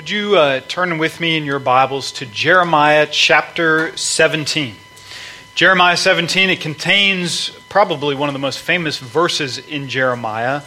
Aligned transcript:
Would 0.00 0.08
you 0.08 0.38
uh, 0.38 0.60
turn 0.60 0.96
with 0.96 1.20
me 1.20 1.36
in 1.36 1.44
your 1.44 1.58
Bibles 1.58 2.10
to 2.12 2.24
Jeremiah 2.24 3.06
chapter 3.06 3.94
17? 3.98 4.74
Jeremiah 5.54 5.98
17, 5.98 6.48
it 6.48 6.62
contains 6.62 7.50
probably 7.68 8.14
one 8.14 8.30
of 8.30 8.32
the 8.32 8.38
most 8.38 8.60
famous 8.60 8.96
verses 8.96 9.58
in 9.58 9.90
Jeremiah. 9.90 10.62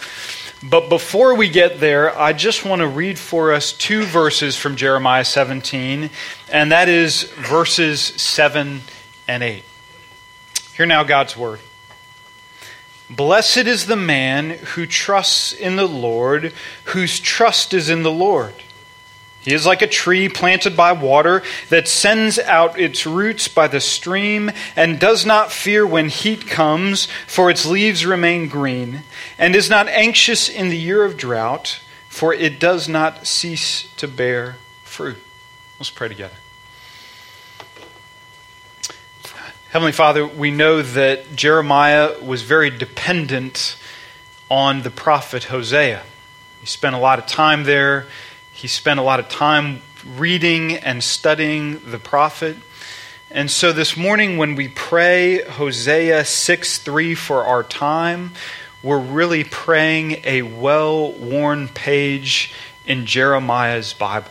But 0.62 0.88
before 0.88 1.34
we 1.34 1.50
get 1.50 1.80
there, 1.80 2.16
I 2.16 2.34
just 2.34 2.64
want 2.64 2.82
to 2.82 2.88
read 2.88 3.18
for 3.18 3.54
us 3.54 3.74
two 3.74 4.04
verses 4.04 4.56
from 4.56 4.76
Jeremiah 4.76 5.26
17, 5.26 6.12
and 6.52 6.72
that 6.72 6.88
is 6.88 7.24
verses 7.24 8.02
7 8.02 8.82
and 9.28 9.42
8. 9.42 9.64
Hear 10.76 10.86
now 10.86 11.04
God's 11.04 11.36
word. 11.36 11.60
Blessed 13.10 13.66
is 13.66 13.88
the 13.88 13.96
man 13.96 14.52
who 14.52 14.86
trusts 14.86 15.54
in 15.54 15.76
the 15.76 15.88
Lord, 15.88 16.54
whose 16.84 17.20
trust 17.20 17.74
is 17.74 17.90
in 17.90 18.04
the 18.04 18.12
Lord. 18.12 18.54
He 19.44 19.54
is 19.54 19.66
like 19.66 19.82
a 19.82 19.88
tree 19.88 20.30
planted 20.30 20.78
by 20.78 20.94
water 20.94 21.44
that 21.70 21.88
sends 21.88 22.40
out 22.40 22.80
its 22.80 23.06
roots 23.06 23.50
by 23.50 23.68
the 23.68 23.82
stream 23.82 24.50
and 24.76 25.00
does 25.00 25.26
not 25.26 25.52
fear 25.52 25.86
when 25.86 26.08
heat 26.08 26.48
comes, 26.48 27.10
for 27.28 27.52
its 27.52 27.66
leaves 27.66 28.06
remain 28.06 28.48
green, 28.48 29.04
and 29.38 29.54
is 29.54 29.70
not 29.70 29.90
anxious 29.90 30.48
in 30.48 30.70
the 30.70 30.78
year 30.78 31.04
of 31.04 31.18
drought, 31.18 31.82
for 32.08 32.34
it 32.34 32.58
does 32.58 32.88
not 32.88 33.28
cease 33.28 33.92
to 33.98 34.08
bear 34.08 34.56
fruit. 34.84 35.18
Let's 35.78 35.90
pray 35.90 36.08
together. 36.08 36.36
Heavenly 39.72 39.92
Father, 39.92 40.26
we 40.26 40.52
know 40.52 40.82
that 40.84 41.36
Jeremiah 41.36 42.22
was 42.22 42.44
very 42.44 42.70
dependent 42.70 43.76
on 44.50 44.84
the 44.84 44.92
prophet 44.92 45.46
Hosea. 45.46 46.04
He 46.62 46.68
spent 46.68 46.96
a 46.96 47.00
lot 47.00 47.20
of 47.20 47.26
time 47.26 47.64
there 47.64 48.06
he 48.54 48.68
spent 48.68 49.00
a 49.00 49.04
lot 49.04 49.20
of 49.20 49.28
time 49.28 49.82
reading 50.16 50.74
and 50.78 51.04
studying 51.04 51.82
the 51.90 51.98
prophet. 51.98 52.56
And 53.32 53.50
so 53.50 53.74
this 53.74 53.98
morning, 53.98 54.38
when 54.38 54.56
we 54.56 54.68
pray 54.68 55.42
Hosea 55.42 56.24
6 56.24 56.78
3 56.78 57.16
for 57.16 57.46
our 57.46 57.64
time, 57.64 58.32
we're 58.84 59.00
really 59.00 59.44
praying 59.44 60.22
a 60.24 60.44
well 60.44 61.12
worn 61.14 61.68
page 61.68 62.54
in 62.86 63.08
Jeremiah's 63.08 63.94
Bible. 63.94 64.30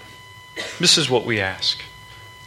This 0.79 0.99
is 0.99 1.11
what 1.11 1.25
we 1.25 1.41
ask. 1.41 1.83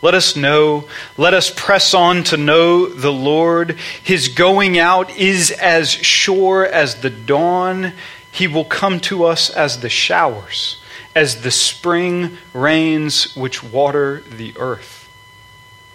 Let 0.01 0.13
us 0.13 0.37
know, 0.37 0.87
let 1.17 1.33
us 1.33 1.51
press 1.53 1.93
on 1.93 2.23
to 2.25 2.37
know 2.37 2.85
the 2.87 3.11
Lord. 3.11 3.77
His 4.01 4.29
going 4.29 4.79
out 4.79 5.17
is 5.17 5.51
as 5.51 5.89
sure 5.89 6.65
as 6.65 7.01
the 7.01 7.09
dawn. 7.09 7.93
He 8.31 8.47
will 8.47 8.65
come 8.65 9.01
to 9.01 9.25
us 9.25 9.49
as 9.49 9.81
the 9.81 9.89
showers 9.89 10.79
as 11.15 11.41
the 11.41 11.51
spring 11.51 12.37
rains 12.53 13.35
which 13.35 13.63
water 13.63 14.21
the 14.29 14.53
earth. 14.57 15.09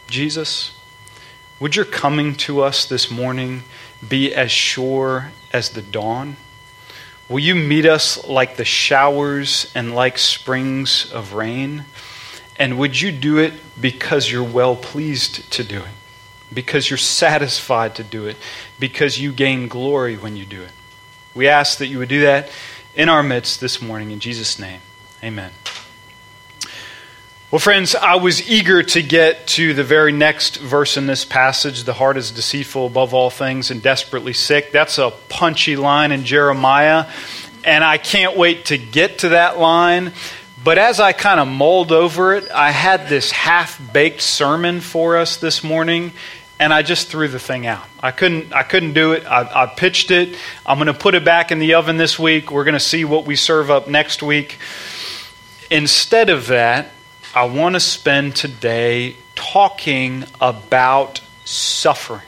Jesus, 0.08 0.74
would 1.60 1.76
your 1.76 1.84
coming 1.84 2.34
to 2.34 2.62
us 2.62 2.86
this 2.86 3.10
morning 3.10 3.62
be 4.06 4.34
as 4.34 4.50
sure 4.50 5.30
as 5.52 5.70
the 5.70 5.82
dawn? 5.82 6.36
Will 7.28 7.38
you 7.38 7.54
meet 7.54 7.84
us 7.84 8.26
like 8.26 8.56
the 8.56 8.64
showers 8.64 9.70
and 9.74 9.94
like 9.94 10.16
springs 10.18 11.12
of 11.12 11.34
rain? 11.34 11.84
And 12.56 12.78
would 12.78 13.00
you 13.00 13.12
do 13.12 13.38
it 13.38 13.52
because 13.80 14.30
you're 14.30 14.42
well 14.42 14.74
pleased 14.74 15.52
to 15.52 15.62
do 15.62 15.78
it? 15.80 15.92
Because 16.52 16.90
you're 16.90 16.96
satisfied 16.96 17.94
to 17.96 18.02
do 18.02 18.26
it? 18.26 18.36
Because 18.80 19.20
you 19.20 19.32
gain 19.32 19.68
glory 19.68 20.16
when 20.16 20.34
you 20.34 20.44
do 20.44 20.62
it? 20.62 20.72
We 21.34 21.46
ask 21.46 21.78
that 21.78 21.86
you 21.86 21.98
would 21.98 22.08
do 22.08 22.22
that 22.22 22.50
in 22.96 23.08
our 23.08 23.22
midst 23.22 23.60
this 23.60 23.80
morning 23.80 24.10
in 24.10 24.18
Jesus' 24.18 24.58
name. 24.58 24.80
Amen. 25.22 25.50
Well, 27.50 27.58
friends, 27.58 27.94
I 27.96 28.14
was 28.14 28.48
eager 28.48 28.82
to 28.82 29.02
get 29.02 29.48
to 29.48 29.74
the 29.74 29.82
very 29.82 30.12
next 30.12 30.56
verse 30.58 30.96
in 30.96 31.06
this 31.06 31.24
passage. 31.24 31.82
The 31.82 31.92
heart 31.92 32.16
is 32.16 32.30
deceitful 32.30 32.86
above 32.86 33.12
all 33.12 33.28
things 33.28 33.70
and 33.72 33.82
desperately 33.82 34.32
sick. 34.32 34.70
That's 34.70 34.98
a 34.98 35.10
punchy 35.28 35.74
line 35.74 36.12
in 36.12 36.24
Jeremiah, 36.24 37.06
and 37.64 37.82
I 37.82 37.98
can't 37.98 38.36
wait 38.36 38.66
to 38.66 38.78
get 38.78 39.18
to 39.18 39.30
that 39.30 39.58
line. 39.58 40.12
But 40.62 40.78
as 40.78 41.00
I 41.00 41.12
kind 41.12 41.40
of 41.40 41.48
mulled 41.48 41.90
over 41.90 42.34
it, 42.34 42.48
I 42.50 42.70
had 42.70 43.08
this 43.08 43.30
half 43.30 43.80
baked 43.92 44.22
sermon 44.22 44.80
for 44.80 45.16
us 45.16 45.36
this 45.36 45.64
morning, 45.64 46.12
and 46.60 46.72
I 46.72 46.82
just 46.82 47.08
threw 47.08 47.26
the 47.28 47.40
thing 47.40 47.66
out. 47.66 47.84
I 48.00 48.12
couldn't, 48.12 48.52
I 48.52 48.62
couldn't 48.62 48.92
do 48.92 49.12
it. 49.12 49.26
I, 49.26 49.64
I 49.64 49.66
pitched 49.66 50.12
it. 50.12 50.36
I'm 50.64 50.78
going 50.78 50.86
to 50.86 50.94
put 50.94 51.14
it 51.14 51.24
back 51.24 51.50
in 51.50 51.58
the 51.58 51.74
oven 51.74 51.96
this 51.96 52.18
week. 52.18 52.52
We're 52.52 52.64
going 52.64 52.74
to 52.74 52.80
see 52.80 53.04
what 53.04 53.26
we 53.26 53.34
serve 53.34 53.70
up 53.70 53.88
next 53.88 54.22
week. 54.22 54.58
Instead 55.70 56.30
of 56.30 56.48
that, 56.48 56.90
I 57.32 57.44
want 57.44 57.76
to 57.76 57.80
spend 57.80 58.34
today 58.34 59.14
talking 59.36 60.24
about 60.40 61.20
suffering. 61.44 62.22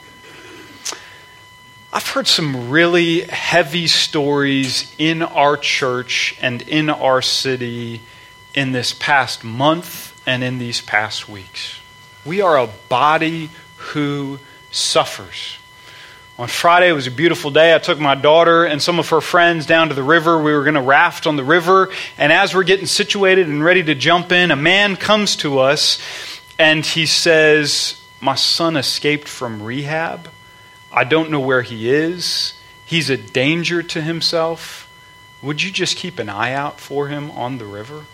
I've 1.91 2.07
heard 2.07 2.25
some 2.25 2.69
really 2.69 3.21
heavy 3.21 3.87
stories 3.87 4.95
in 4.97 5.21
our 5.21 5.57
church 5.57 6.37
and 6.41 6.61
in 6.61 6.89
our 6.89 7.21
city 7.21 8.01
in 8.55 8.71
this 8.71 8.93
past 8.93 9.43
month 9.43 10.19
and 10.25 10.41
in 10.41 10.57
these 10.57 10.79
past 10.79 11.27
weeks. 11.27 11.81
We 12.25 12.39
are 12.39 12.57
a 12.57 12.69
body 12.87 13.49
who 13.75 14.39
suffers. 14.71 15.57
On 16.39 16.47
Friday, 16.47 16.89
it 16.89 16.93
was 16.93 17.05
a 17.05 17.11
beautiful 17.11 17.51
day. 17.51 17.75
I 17.75 17.77
took 17.77 17.99
my 17.99 18.15
daughter 18.15 18.65
and 18.65 18.81
some 18.81 18.97
of 18.97 19.09
her 19.09 19.21
friends 19.21 19.67
down 19.67 19.89
to 19.89 19.93
the 19.93 20.01
river. 20.01 20.41
We 20.41 20.53
were 20.53 20.63
going 20.63 20.73
to 20.73 20.81
raft 20.81 21.27
on 21.27 21.35
the 21.35 21.43
river. 21.43 21.91
And 22.17 22.33
as 22.33 22.55
we're 22.55 22.63
getting 22.63 22.87
situated 22.87 23.47
and 23.47 23.63
ready 23.63 23.83
to 23.83 23.93
jump 23.93 24.31
in, 24.31 24.49
a 24.49 24.55
man 24.55 24.95
comes 24.95 25.35
to 25.37 25.59
us 25.59 25.99
and 26.57 26.83
he 26.83 27.05
says, 27.05 28.01
My 28.19 28.33
son 28.33 28.77
escaped 28.77 29.27
from 29.27 29.61
rehab. 29.61 30.27
I 30.91 31.03
don't 31.03 31.29
know 31.29 31.39
where 31.39 31.61
he 31.61 31.91
is. 31.91 32.59
He's 32.83 33.11
a 33.11 33.17
danger 33.17 33.83
to 33.83 34.01
himself. 34.01 34.89
Would 35.43 35.61
you 35.61 35.69
just 35.69 35.97
keep 35.97 36.17
an 36.17 36.29
eye 36.29 36.53
out 36.53 36.79
for 36.79 37.09
him 37.09 37.29
on 37.31 37.59
the 37.59 37.65
river? 37.65 38.05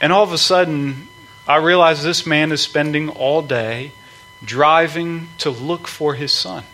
And 0.00 0.12
all 0.12 0.24
of 0.24 0.32
a 0.32 0.38
sudden, 0.38 1.06
I 1.46 1.56
realize 1.56 2.02
this 2.02 2.26
man 2.26 2.50
is 2.50 2.60
spending 2.60 3.08
all 3.08 3.40
day 3.40 3.92
driving 4.44 5.28
to 5.38 5.50
look 5.50 5.86
for 5.86 6.14
his 6.14 6.32
son. 6.32 6.64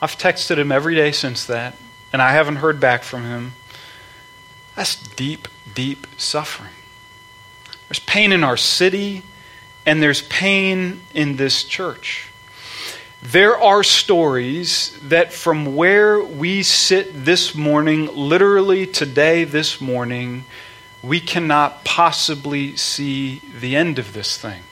I've 0.00 0.18
texted 0.18 0.58
him 0.58 0.70
every 0.70 0.94
day 0.94 1.12
since 1.12 1.46
that, 1.46 1.76
and 2.12 2.20
I 2.20 2.32
haven't 2.32 2.56
heard 2.56 2.78
back 2.80 3.02
from 3.02 3.24
him. 3.24 3.54
That's 4.74 4.96
deep, 4.96 5.48
deep 5.74 6.06
suffering. 6.18 6.72
There's 7.88 8.00
pain 8.00 8.32
in 8.32 8.44
our 8.44 8.56
city, 8.56 9.22
and 9.86 10.02
there's 10.02 10.22
pain 10.22 11.00
in 11.14 11.36
this 11.36 11.64
church. 11.64 12.28
There 13.22 13.58
are 13.58 13.82
stories 13.82 14.98
that 15.02 15.32
from 15.32 15.74
where 15.74 16.22
we 16.22 16.62
sit 16.62 17.24
this 17.24 17.54
morning, 17.54 18.06
literally 18.14 18.86
today, 18.86 19.44
this 19.44 19.80
morning, 19.80 20.44
we 21.02 21.20
cannot 21.20 21.84
possibly 21.84 22.76
see 22.76 23.40
the 23.60 23.74
end 23.74 23.98
of 23.98 24.12
this 24.12 24.36
thing. 24.36 24.62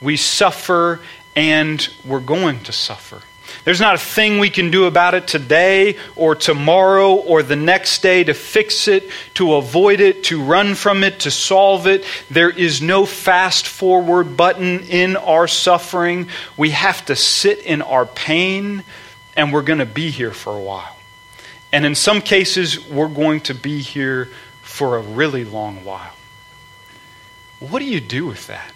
We 0.00 0.16
suffer 0.16 1.00
and 1.34 1.88
we're 2.04 2.20
going 2.20 2.60
to 2.64 2.72
suffer. 2.72 3.22
There's 3.64 3.80
not 3.80 3.94
a 3.94 3.98
thing 3.98 4.38
we 4.38 4.48
can 4.48 4.70
do 4.70 4.86
about 4.86 5.14
it 5.14 5.26
today 5.26 5.96
or 6.16 6.34
tomorrow 6.34 7.14
or 7.14 7.42
the 7.42 7.56
next 7.56 8.02
day 8.02 8.24
to 8.24 8.32
fix 8.32 8.88
it, 8.88 9.10
to 9.34 9.54
avoid 9.54 10.00
it, 10.00 10.24
to 10.24 10.42
run 10.42 10.74
from 10.74 11.04
it, 11.04 11.20
to 11.20 11.30
solve 11.30 11.86
it. 11.86 12.04
There 12.30 12.50
is 12.50 12.80
no 12.80 13.04
fast 13.04 13.68
forward 13.68 14.36
button 14.36 14.80
in 14.84 15.16
our 15.16 15.46
suffering. 15.46 16.28
We 16.56 16.70
have 16.70 17.04
to 17.06 17.16
sit 17.16 17.58
in 17.58 17.82
our 17.82 18.06
pain, 18.06 18.82
and 19.36 19.52
we're 19.52 19.62
going 19.62 19.78
to 19.80 19.86
be 19.86 20.10
here 20.10 20.32
for 20.32 20.56
a 20.56 20.60
while. 20.60 20.96
And 21.72 21.84
in 21.84 21.94
some 21.94 22.22
cases, 22.22 22.88
we're 22.88 23.08
going 23.08 23.40
to 23.42 23.54
be 23.54 23.80
here 23.80 24.28
for 24.62 24.96
a 24.96 25.02
really 25.02 25.44
long 25.44 25.84
while. 25.84 26.14
What 27.60 27.80
do 27.80 27.84
you 27.84 28.00
do 28.00 28.26
with 28.26 28.46
that? 28.46 28.72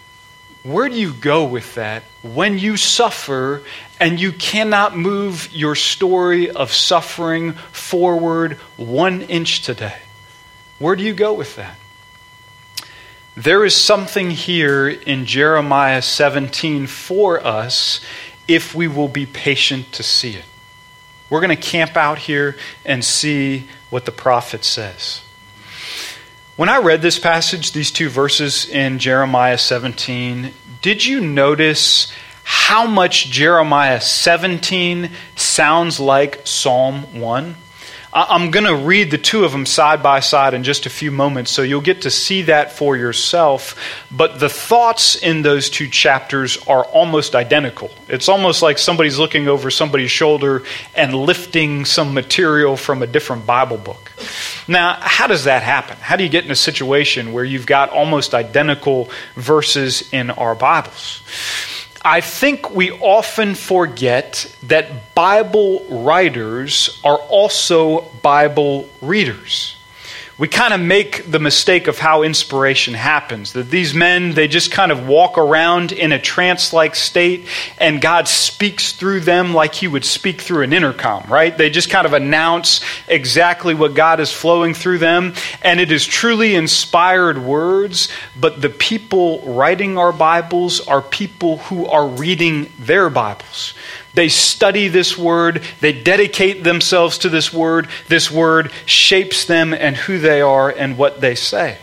Where 0.62 0.88
do 0.88 0.94
you 0.94 1.12
go 1.12 1.44
with 1.44 1.74
that 1.74 2.04
when 2.22 2.58
you 2.58 2.76
suffer 2.76 3.62
and 4.00 4.20
you 4.20 4.32
cannot 4.32 4.96
move 4.96 5.48
your 5.52 5.74
story 5.74 6.50
of 6.50 6.72
suffering 6.72 7.52
forward 7.52 8.54
one 8.76 9.22
inch 9.22 9.62
today? 9.62 9.98
Where 10.78 10.96
do 10.96 11.04
you 11.04 11.14
go 11.14 11.32
with 11.32 11.56
that? 11.56 11.76
There 13.36 13.64
is 13.64 13.74
something 13.74 14.30
here 14.30 14.88
in 14.88 15.26
Jeremiah 15.26 16.02
17 16.02 16.86
for 16.86 17.44
us 17.44 18.00
if 18.46 18.74
we 18.74 18.86
will 18.86 19.08
be 19.08 19.26
patient 19.26 19.92
to 19.92 20.02
see 20.02 20.34
it. 20.34 20.44
We're 21.30 21.40
going 21.40 21.56
to 21.56 21.56
camp 21.56 21.96
out 21.96 22.18
here 22.18 22.56
and 22.84 23.04
see 23.04 23.66
what 23.90 24.04
the 24.04 24.12
prophet 24.12 24.64
says. 24.64 25.22
When 26.56 26.68
I 26.68 26.78
read 26.78 27.02
this 27.02 27.18
passage, 27.18 27.72
these 27.72 27.90
two 27.90 28.08
verses 28.08 28.68
in 28.68 29.00
Jeremiah 29.00 29.58
17, 29.58 30.52
did 30.82 31.04
you 31.04 31.20
notice 31.20 32.12
how 32.44 32.86
much 32.86 33.30
Jeremiah 33.30 34.00
17 34.00 35.10
sounds 35.34 35.98
like 35.98 36.46
Psalm 36.46 37.20
1? 37.20 37.56
I'm 38.16 38.52
going 38.52 38.66
to 38.66 38.76
read 38.76 39.10
the 39.10 39.18
two 39.18 39.44
of 39.44 39.50
them 39.50 39.66
side 39.66 40.00
by 40.00 40.20
side 40.20 40.54
in 40.54 40.62
just 40.62 40.86
a 40.86 40.90
few 40.90 41.10
moments, 41.10 41.50
so 41.50 41.62
you'll 41.62 41.80
get 41.80 42.02
to 42.02 42.12
see 42.12 42.42
that 42.42 42.70
for 42.70 42.96
yourself. 42.96 43.76
But 44.08 44.38
the 44.38 44.48
thoughts 44.48 45.16
in 45.16 45.42
those 45.42 45.68
two 45.68 45.88
chapters 45.88 46.56
are 46.68 46.84
almost 46.84 47.34
identical. 47.34 47.90
It's 48.06 48.28
almost 48.28 48.62
like 48.62 48.78
somebody's 48.78 49.18
looking 49.18 49.48
over 49.48 49.68
somebody's 49.68 50.12
shoulder 50.12 50.62
and 50.94 51.12
lifting 51.12 51.84
some 51.84 52.14
material 52.14 52.76
from 52.76 53.02
a 53.02 53.06
different 53.08 53.46
Bible 53.46 53.78
book. 53.78 54.12
Now, 54.68 54.96
how 55.00 55.26
does 55.26 55.44
that 55.44 55.64
happen? 55.64 55.96
How 55.96 56.14
do 56.14 56.22
you 56.22 56.30
get 56.30 56.44
in 56.44 56.52
a 56.52 56.56
situation 56.56 57.32
where 57.32 57.44
you've 57.44 57.66
got 57.66 57.90
almost 57.90 58.32
identical 58.32 59.10
verses 59.34 60.08
in 60.12 60.30
our 60.30 60.54
Bibles? 60.54 61.20
I 62.04 62.20
think 62.20 62.70
we 62.70 62.90
often 62.90 63.54
forget 63.54 64.54
that 64.64 65.14
Bible 65.14 65.86
writers 65.88 67.00
are 67.02 67.16
also 67.16 68.02
Bible 68.22 68.90
readers 69.00 69.76
we 70.36 70.48
kind 70.48 70.74
of 70.74 70.80
make 70.80 71.30
the 71.30 71.38
mistake 71.38 71.86
of 71.86 71.98
how 71.98 72.22
inspiration 72.22 72.94
happens. 72.94 73.52
That 73.52 73.70
these 73.70 73.94
men, 73.94 74.32
they 74.32 74.48
just 74.48 74.72
kind 74.72 74.90
of 74.90 75.06
walk 75.06 75.38
around 75.38 75.92
in 75.92 76.10
a 76.10 76.18
trance 76.18 76.72
like 76.72 76.96
state, 76.96 77.46
and 77.78 78.00
God 78.00 78.26
speaks 78.26 78.92
through 78.92 79.20
them 79.20 79.54
like 79.54 79.74
He 79.74 79.86
would 79.86 80.04
speak 80.04 80.40
through 80.40 80.62
an 80.62 80.72
intercom, 80.72 81.24
right? 81.28 81.56
They 81.56 81.70
just 81.70 81.88
kind 81.88 82.06
of 82.06 82.14
announce 82.14 82.80
exactly 83.06 83.74
what 83.74 83.94
God 83.94 84.18
is 84.18 84.32
flowing 84.32 84.74
through 84.74 84.98
them, 84.98 85.34
and 85.62 85.78
it 85.78 85.92
is 85.92 86.04
truly 86.04 86.56
inspired 86.56 87.38
words, 87.38 88.08
but 88.38 88.60
the 88.60 88.70
people 88.70 89.40
writing 89.42 89.98
our 89.98 90.12
Bibles 90.12 90.86
are 90.86 91.00
people 91.00 91.58
who 91.58 91.86
are 91.86 92.08
reading 92.08 92.72
their 92.78 93.08
Bibles. 93.08 93.74
They 94.14 94.28
study 94.28 94.88
this 94.88 95.18
word, 95.18 95.62
they 95.80 95.92
dedicate 95.92 96.62
themselves 96.62 97.18
to 97.18 97.28
this 97.28 97.52
word. 97.52 97.88
This 98.08 98.30
word 98.30 98.70
shapes 98.86 99.44
them 99.44 99.74
and 99.74 99.96
who 99.96 100.18
they 100.18 100.40
are 100.40 100.70
and 100.70 100.96
what 100.96 101.20
they 101.20 101.34
say. 101.34 101.78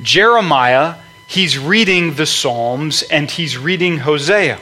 Jeremiah, 0.00 0.96
he's 1.26 1.58
reading 1.58 2.14
the 2.14 2.26
Psalms 2.26 3.02
and 3.02 3.30
he's 3.30 3.56
reading 3.56 3.98
Hosea. 3.98 4.58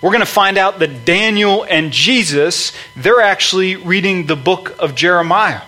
We're 0.00 0.10
going 0.10 0.20
to 0.20 0.26
find 0.26 0.58
out 0.58 0.78
that 0.78 1.04
Daniel 1.04 1.64
and 1.64 1.92
Jesus, 1.92 2.72
they're 2.94 3.20
actually 3.20 3.76
reading 3.76 4.26
the 4.26 4.36
book 4.36 4.76
of 4.78 4.94
Jeremiah. 4.94 5.62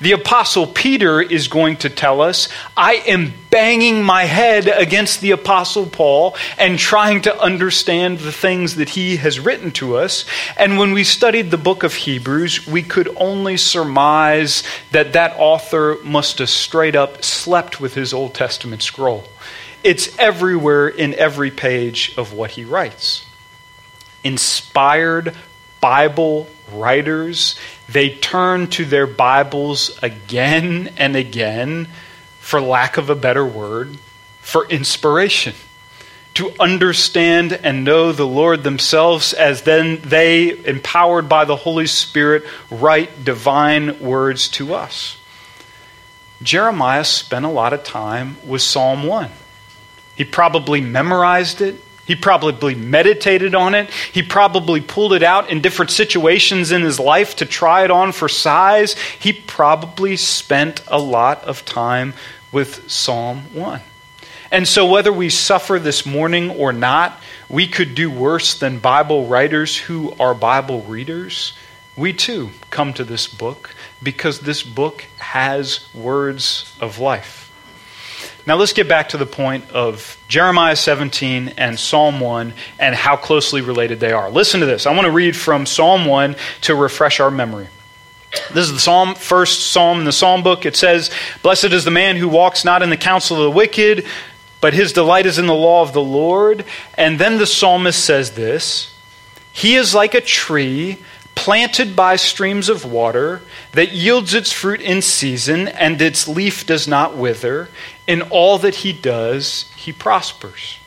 The 0.00 0.12
Apostle 0.12 0.66
Peter 0.66 1.20
is 1.20 1.48
going 1.48 1.76
to 1.78 1.90
tell 1.90 2.20
us 2.20 2.48
I 2.76 2.94
am 3.06 3.32
banging 3.50 4.02
my 4.02 4.24
head 4.24 4.68
against 4.68 5.20
the 5.20 5.30
Apostle 5.30 5.86
Paul 5.86 6.36
and 6.58 6.78
trying 6.78 7.22
to 7.22 7.40
understand 7.40 8.18
the 8.18 8.32
things 8.32 8.76
that 8.76 8.90
he 8.90 9.16
has 9.16 9.40
written 9.40 9.70
to 9.72 9.96
us. 9.96 10.24
And 10.56 10.78
when 10.78 10.92
we 10.92 11.04
studied 11.04 11.50
the 11.50 11.56
book 11.56 11.82
of 11.82 11.94
Hebrews, 11.94 12.66
we 12.66 12.82
could 12.82 13.08
only 13.16 13.56
surmise 13.56 14.62
that 14.92 15.14
that 15.14 15.34
author 15.38 15.96
must 16.04 16.38
have 16.38 16.50
straight 16.50 16.96
up 16.96 17.24
slept 17.24 17.80
with 17.80 17.94
his 17.94 18.12
Old 18.12 18.34
Testament 18.34 18.82
scroll. 18.82 19.24
It's 19.82 20.16
everywhere 20.18 20.88
in 20.88 21.14
every 21.14 21.50
page 21.50 22.12
of 22.16 22.32
what 22.32 22.52
he 22.52 22.64
writes. 22.64 23.24
Inspired 24.24 25.34
Bible 25.80 26.48
writers, 26.72 27.58
they 27.88 28.10
turn 28.10 28.68
to 28.68 28.84
their 28.84 29.06
Bibles 29.06 29.98
again 30.02 30.92
and 30.96 31.16
again, 31.16 31.88
for 32.40 32.60
lack 32.60 32.96
of 32.96 33.10
a 33.10 33.14
better 33.14 33.44
word, 33.44 33.98
for 34.40 34.68
inspiration. 34.68 35.54
To 36.34 36.52
understand 36.60 37.52
and 37.54 37.82
know 37.82 38.12
the 38.12 38.26
Lord 38.26 38.62
themselves 38.62 39.32
as 39.32 39.62
then 39.62 40.00
they, 40.02 40.50
empowered 40.66 41.28
by 41.28 41.46
the 41.46 41.56
Holy 41.56 41.86
Spirit, 41.86 42.44
write 42.70 43.24
divine 43.24 44.00
words 44.00 44.48
to 44.50 44.74
us. 44.74 45.16
Jeremiah 46.42 47.04
spent 47.04 47.46
a 47.46 47.50
lot 47.50 47.72
of 47.72 47.84
time 47.84 48.36
with 48.46 48.60
Psalm 48.60 49.04
1. 49.04 49.30
He 50.14 50.24
probably 50.24 50.80
memorized 50.80 51.62
it. 51.62 51.82
He 52.06 52.14
probably 52.14 52.74
meditated 52.74 53.54
on 53.54 53.74
it. 53.74 53.90
He 53.90 54.22
probably 54.22 54.80
pulled 54.80 55.12
it 55.12 55.24
out 55.24 55.50
in 55.50 55.60
different 55.60 55.90
situations 55.90 56.70
in 56.70 56.82
his 56.82 57.00
life 57.00 57.36
to 57.36 57.46
try 57.46 57.84
it 57.84 57.90
on 57.90 58.12
for 58.12 58.28
size. 58.28 58.94
He 59.18 59.32
probably 59.32 60.16
spent 60.16 60.82
a 60.86 61.00
lot 61.00 61.44
of 61.44 61.64
time 61.64 62.14
with 62.52 62.88
Psalm 62.90 63.52
1. 63.52 63.80
And 64.52 64.68
so, 64.68 64.86
whether 64.86 65.12
we 65.12 65.28
suffer 65.30 65.80
this 65.80 66.06
morning 66.06 66.50
or 66.50 66.72
not, 66.72 67.20
we 67.48 67.66
could 67.66 67.96
do 67.96 68.08
worse 68.08 68.58
than 68.58 68.78
Bible 68.78 69.26
writers 69.26 69.76
who 69.76 70.14
are 70.20 70.34
Bible 70.34 70.82
readers. 70.82 71.52
We 71.96 72.12
too 72.12 72.50
come 72.70 72.92
to 72.94 73.04
this 73.04 73.26
book 73.26 73.74
because 74.00 74.40
this 74.40 74.62
book 74.62 75.04
has 75.18 75.92
words 75.92 76.72
of 76.80 77.00
life. 77.00 77.45
Now 78.46 78.54
let's 78.54 78.72
get 78.72 78.88
back 78.88 79.08
to 79.08 79.16
the 79.16 79.26
point 79.26 79.72
of 79.72 80.16
Jeremiah 80.28 80.76
17 80.76 81.54
and 81.56 81.76
Psalm 81.76 82.20
1 82.20 82.54
and 82.78 82.94
how 82.94 83.16
closely 83.16 83.60
related 83.60 83.98
they 83.98 84.12
are. 84.12 84.30
Listen 84.30 84.60
to 84.60 84.66
this. 84.66 84.86
I 84.86 84.92
want 84.94 85.06
to 85.06 85.10
read 85.10 85.36
from 85.36 85.66
Psalm 85.66 86.04
1 86.06 86.36
to 86.62 86.74
refresh 86.76 87.18
our 87.18 87.30
memory. 87.30 87.66
This 88.52 88.66
is 88.66 88.72
the 88.72 88.78
psalm, 88.78 89.16
first 89.16 89.72
psalm 89.72 89.98
in 89.98 90.04
the 90.04 90.12
psalm 90.12 90.44
book. 90.44 90.64
It 90.64 90.76
says, 90.76 91.10
Blessed 91.42 91.72
is 91.72 91.84
the 91.84 91.90
man 91.90 92.16
who 92.16 92.28
walks 92.28 92.64
not 92.64 92.82
in 92.82 92.90
the 92.90 92.96
counsel 92.96 93.36
of 93.36 93.44
the 93.44 93.50
wicked, 93.50 94.06
but 94.60 94.74
his 94.74 94.92
delight 94.92 95.26
is 95.26 95.38
in 95.38 95.46
the 95.46 95.54
law 95.54 95.82
of 95.82 95.92
the 95.92 96.02
Lord. 96.02 96.64
And 96.94 97.18
then 97.18 97.38
the 97.38 97.46
psalmist 97.46 98.04
says 98.04 98.32
this 98.32 98.94
He 99.52 99.74
is 99.74 99.92
like 99.92 100.14
a 100.14 100.20
tree 100.20 100.98
planted 101.36 101.94
by 101.94 102.16
streams 102.16 102.68
of 102.68 102.84
water, 102.84 103.42
that 103.72 103.92
yields 103.92 104.34
its 104.34 104.50
fruit 104.50 104.80
in 104.80 105.00
season, 105.00 105.68
and 105.68 106.02
its 106.02 106.26
leaf 106.26 106.66
does 106.66 106.88
not 106.88 107.16
wither. 107.16 107.68
In 108.08 108.22
all 108.22 108.58
that 108.58 108.76
he 108.76 108.92
does, 108.92 109.70
he 109.76 109.92
prospers. 109.92 110.78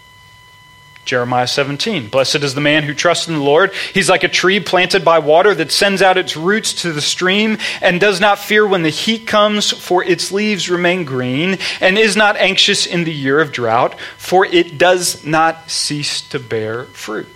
Jeremiah 1.05 1.47
17. 1.47 2.09
Blessed 2.09 2.43
is 2.43 2.53
the 2.53 2.61
man 2.61 2.83
who 2.83 2.93
trusts 2.93 3.27
in 3.27 3.33
the 3.33 3.39
Lord. 3.39 3.73
He's 3.95 4.09
like 4.09 4.23
a 4.23 4.27
tree 4.27 4.59
planted 4.59 5.03
by 5.03 5.17
water 5.17 5.55
that 5.55 5.71
sends 5.71 6.03
out 6.03 6.17
its 6.17 6.37
roots 6.37 6.81
to 6.81 6.93
the 6.93 7.01
stream 7.01 7.57
and 7.81 7.99
does 7.99 8.19
not 8.19 8.37
fear 8.37 8.67
when 8.67 8.83
the 8.83 8.89
heat 8.89 9.25
comes, 9.25 9.71
for 9.71 10.03
its 10.03 10.31
leaves 10.31 10.69
remain 10.69 11.05
green, 11.05 11.57
and 11.81 11.97
is 11.97 12.15
not 12.15 12.37
anxious 12.37 12.85
in 12.85 13.05
the 13.05 13.13
year 13.13 13.39
of 13.39 13.51
drought, 13.51 13.99
for 14.17 14.45
it 14.45 14.77
does 14.77 15.25
not 15.25 15.71
cease 15.71 16.21
to 16.21 16.37
bear 16.37 16.83
fruit. 16.85 17.27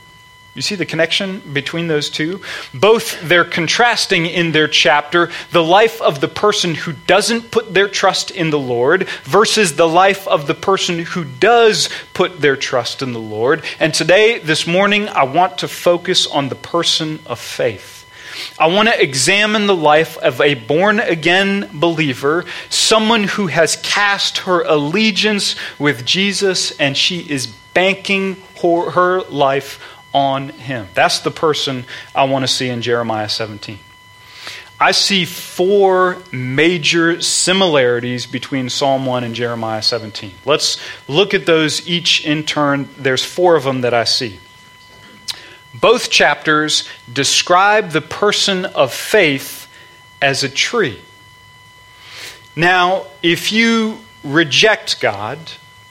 You 0.56 0.62
see 0.62 0.76
the 0.76 0.86
connection 0.86 1.42
between 1.52 1.88
those 1.88 2.12
two? 2.12 2.42
Both 2.76 3.20
they're 3.22 3.44
contrasting 3.44 4.28
in 4.28 4.52
their 4.52 4.68
chapter 4.68 5.32
the 5.52 5.64
life 5.64 6.00
of 6.00 6.22
the 6.22 6.28
person 6.28 6.76
who 6.76 6.94
doesn't 6.94 7.50
put 7.50 7.74
their 7.74 7.88
trust 7.88 8.30
in 8.30 8.52
the 8.52 8.60
Lord 8.60 9.08
versus 9.24 9.76
the 9.76 9.90
life 9.90 10.28
of 10.28 10.46
the 10.46 10.54
person 10.54 11.00
who 11.00 11.24
does 11.26 11.90
put 12.14 12.40
their 12.40 12.56
trust 12.56 13.02
in 13.02 13.14
the 13.14 13.20
Lord. 13.20 13.64
And 13.80 13.96
today, 13.96 14.38
this 14.38 14.68
morning, 14.68 15.10
I 15.10 15.24
want 15.24 15.58
to 15.60 15.68
focus 15.68 16.28
on 16.28 16.50
the 16.50 16.56
person 16.56 17.20
of 17.26 17.40
faith. 17.40 18.02
I 18.60 18.68
want 18.68 18.90
to 18.90 19.02
examine 19.02 19.66
the 19.66 19.76
life 19.76 20.18
of 20.18 20.40
a 20.40 20.54
born 20.54 21.00
again 21.00 21.70
believer, 21.74 22.46
someone 22.70 23.24
who 23.24 23.48
has 23.48 23.76
cast 23.78 24.40
her 24.40 24.62
allegiance 24.62 25.56
with 25.80 26.06
Jesus 26.06 26.78
and 26.80 26.96
she 26.96 27.20
is 27.20 27.48
banking 27.48 28.38
her, 28.64 29.22
life 29.24 29.80
on 30.14 30.50
him. 30.50 30.88
That's 30.94 31.20
the 31.20 31.32
person 31.32 31.86
I 32.14 32.26
want 32.26 32.44
to 32.44 32.48
see 32.48 32.70
in 32.70 32.82
Jeremiah 32.82 33.30
17. 33.30 33.80
I 34.80 34.92
see 34.92 35.24
four 35.24 36.18
major 36.32 37.22
similarities 37.22 38.26
between 38.26 38.70
Psalm 38.70 39.06
1 39.06 39.24
and 39.24 39.34
Jeremiah 39.34 39.82
17. 39.82 40.34
Let's 40.46 40.78
look 41.08 41.34
at 41.34 41.46
those 41.46 41.88
each 41.88 42.26
in 42.26 42.44
turn. 42.44 42.90
There's 42.98 43.24
four 43.24 43.56
of 43.56 43.64
them 43.64 43.82
that 43.82 43.94
I 43.94 44.04
see. 44.04 44.40
Both 45.74 46.10
chapters 46.10 46.88
describe 47.12 47.92
the 47.92 48.02
person 48.02 48.66
of 48.66 48.94
faith 48.94 49.68
as 50.22 50.44
a 50.44 50.50
tree. 50.50 51.00
Now, 52.56 53.08
if 53.22 53.52
you 53.52 54.00
reject 54.24 55.00
God, 55.02 55.40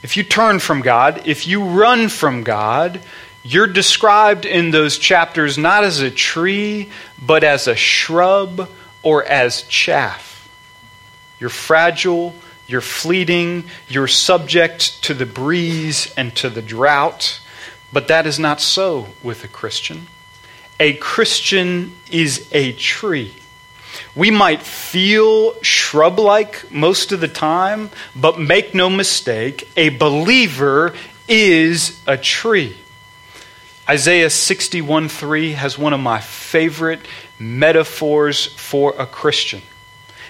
if 0.01 0.17
you 0.17 0.23
turn 0.23 0.59
from 0.59 0.81
God, 0.81 1.23
if 1.25 1.47
you 1.47 1.63
run 1.63 2.09
from 2.09 2.43
God, 2.43 3.01
you're 3.43 3.67
described 3.67 4.45
in 4.45 4.71
those 4.71 4.97
chapters 4.97 5.57
not 5.57 5.83
as 5.83 5.99
a 5.99 6.09
tree, 6.09 6.89
but 7.21 7.43
as 7.43 7.67
a 7.67 7.75
shrub 7.75 8.69
or 9.01 9.23
as 9.25 9.63
chaff. 9.63 10.49
You're 11.39 11.49
fragile, 11.49 12.33
you're 12.67 12.79
fleeting, 12.79 13.65
you're 13.89 14.07
subject 14.07 15.03
to 15.03 15.13
the 15.13 15.25
breeze 15.25 16.13
and 16.15 16.33
to 16.37 16.49
the 16.49 16.61
drought. 16.61 17.41
But 17.91 18.07
that 18.07 18.25
is 18.25 18.39
not 18.39 18.61
so 18.61 19.09
with 19.21 19.43
a 19.43 19.49
Christian. 19.49 20.07
A 20.79 20.93
Christian 20.93 21.95
is 22.09 22.47
a 22.53 22.71
tree. 22.71 23.33
We 24.15 24.31
might 24.31 24.63
feel 24.63 25.61
shrub 25.61 26.17
like 26.17 26.71
most 26.71 27.11
of 27.11 27.19
the 27.19 27.27
time, 27.27 27.89
but 28.15 28.39
make 28.39 28.73
no 28.73 28.89
mistake, 28.89 29.69
a 29.75 29.89
believer 29.89 30.93
is 31.27 32.01
a 32.07 32.17
tree. 32.17 32.77
Isaiah 33.89 34.29
61 34.29 35.09
3 35.09 35.51
has 35.53 35.77
one 35.77 35.93
of 35.93 35.99
my 35.99 36.19
favorite 36.19 37.01
metaphors 37.37 38.45
for 38.45 38.95
a 38.97 39.05
Christian. 39.05 39.61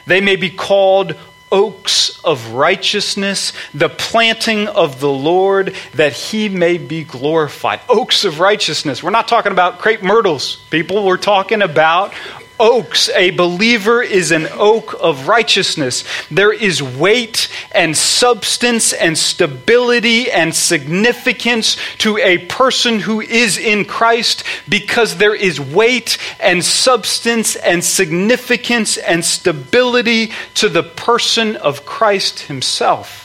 They 0.05 0.21
may 0.21 0.35
be 0.35 0.49
called 0.49 1.15
oaks 1.51 2.19
of 2.23 2.53
righteousness, 2.53 3.53
the 3.75 3.89
planting 3.89 4.67
of 4.67 4.99
the 4.99 5.09
Lord, 5.09 5.75
that 5.93 6.13
he 6.13 6.49
may 6.49 6.79
be 6.79 7.03
glorified. 7.03 7.79
Oaks 7.87 8.25
of 8.25 8.39
righteousness. 8.39 9.03
We're 9.03 9.11
not 9.11 9.27
talking 9.27 9.51
about 9.51 9.77
crepe 9.77 10.01
myrtles, 10.01 10.55
people. 10.71 11.05
We're 11.05 11.17
talking 11.17 11.61
about 11.61 12.11
oaks. 12.59 13.09
A 13.09 13.31
believer 13.31 14.01
is 14.01 14.31
an 14.31 14.47
oak 14.53 14.95
of 14.99 15.27
righteousness. 15.27 16.03
There 16.29 16.53
is 16.53 16.81
weight 16.81 17.47
and 17.71 17.95
substance 17.95 18.93
and 18.93 19.17
stability 19.17 20.31
and 20.31 20.53
significance 20.53 21.77
to 21.99 22.17
a 22.17 22.39
person 22.47 22.99
who 22.99 23.21
is 23.21 23.57
in 23.57 23.85
Christ 23.85 24.43
because 24.67 25.17
there 25.17 25.35
is 25.35 25.59
weight 25.59 26.17
and 26.39 26.63
substance 26.63 27.55
and 27.55 27.83
significance 27.83 28.97
and 28.97 29.23
stability 29.23 30.31
to 30.55 30.69
the 30.69 30.83
person 30.83 31.55
of 31.55 31.85
Christ 31.85 32.41
himself. 32.41 33.22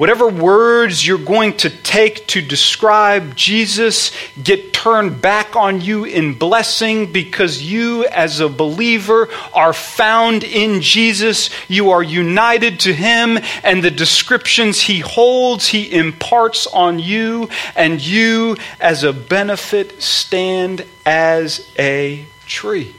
Whatever 0.00 0.28
words 0.28 1.06
you're 1.06 1.18
going 1.18 1.58
to 1.58 1.68
take 1.68 2.26
to 2.28 2.40
describe 2.40 3.36
Jesus 3.36 4.12
get 4.42 4.72
turned 4.72 5.20
back 5.20 5.56
on 5.56 5.82
you 5.82 6.04
in 6.04 6.32
blessing 6.32 7.12
because 7.12 7.60
you, 7.60 8.06
as 8.06 8.40
a 8.40 8.48
believer, 8.48 9.28
are 9.52 9.74
found 9.74 10.42
in 10.42 10.80
Jesus. 10.80 11.50
You 11.68 11.90
are 11.90 12.02
united 12.02 12.80
to 12.80 12.94
Him, 12.94 13.40
and 13.62 13.84
the 13.84 13.90
descriptions 13.90 14.80
He 14.80 15.00
holds, 15.00 15.66
He 15.66 15.92
imparts 15.92 16.66
on 16.66 16.98
you, 16.98 17.50
and 17.76 18.00
you, 18.00 18.56
as 18.80 19.04
a 19.04 19.12
benefit, 19.12 20.00
stand 20.00 20.86
as 21.04 21.70
a 21.78 22.24
tree. 22.46 22.94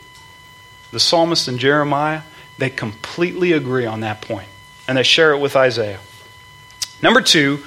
The 0.92 1.00
psalmist 1.00 1.48
and 1.48 1.58
Jeremiah, 1.58 2.22
they 2.60 2.70
completely 2.70 3.54
agree 3.54 3.88
on 3.88 4.02
that 4.02 4.22
point, 4.22 4.50
and 4.88 5.00
they 5.00 5.04
share 5.04 5.32
it 5.32 5.40
with 5.40 5.56
Isaiah. 5.56 6.00
Number 7.02 7.22
two, 7.22 7.64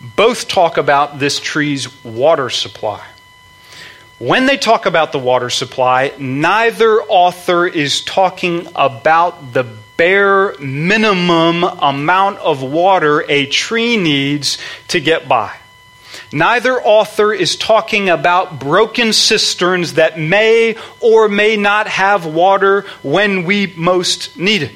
both 0.00 0.48
talk 0.48 0.76
about 0.76 1.18
this 1.18 1.40
tree's 1.40 2.04
water 2.04 2.50
supply. 2.50 3.04
When 4.18 4.46
they 4.46 4.56
talk 4.56 4.86
about 4.86 5.12
the 5.12 5.18
water 5.18 5.50
supply, 5.50 6.12
neither 6.18 7.02
author 7.02 7.66
is 7.66 8.00
talking 8.02 8.66
about 8.74 9.52
the 9.52 9.64
bare 9.96 10.56
minimum 10.58 11.64
amount 11.64 12.38
of 12.38 12.62
water 12.62 13.24
a 13.30 13.46
tree 13.46 13.96
needs 13.96 14.58
to 14.88 15.00
get 15.00 15.28
by. 15.28 15.54
Neither 16.32 16.80
author 16.80 17.32
is 17.32 17.56
talking 17.56 18.08
about 18.08 18.58
broken 18.58 19.12
cisterns 19.12 19.94
that 19.94 20.18
may 20.18 20.76
or 21.00 21.28
may 21.28 21.56
not 21.56 21.86
have 21.86 22.26
water 22.26 22.82
when 23.02 23.44
we 23.44 23.72
most 23.76 24.36
need 24.36 24.62
it. 24.62 24.72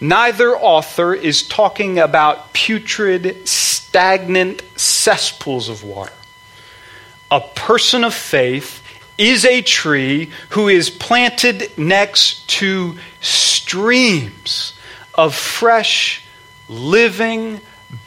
Neither 0.00 0.56
author 0.56 1.14
is 1.14 1.42
talking 1.42 1.98
about 1.98 2.52
putrid, 2.52 3.48
stagnant 3.48 4.62
cesspools 4.78 5.68
of 5.68 5.84
water. 5.84 6.12
A 7.30 7.40
person 7.40 8.04
of 8.04 8.14
faith 8.14 8.82
is 9.18 9.44
a 9.44 9.62
tree 9.62 10.30
who 10.50 10.68
is 10.68 10.90
planted 10.90 11.76
next 11.78 12.48
to 12.48 12.96
streams 13.20 14.74
of 15.14 15.34
fresh, 15.34 16.22
living, 16.68 17.60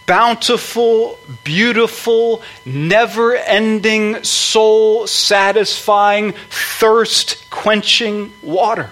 bountiful, 0.06 1.20
beautiful, 1.44 2.42
never 2.66 3.36
ending, 3.36 4.24
soul 4.24 5.08
satisfying, 5.08 6.34
thirst 6.50 7.50
quenching 7.50 8.32
water. 8.44 8.90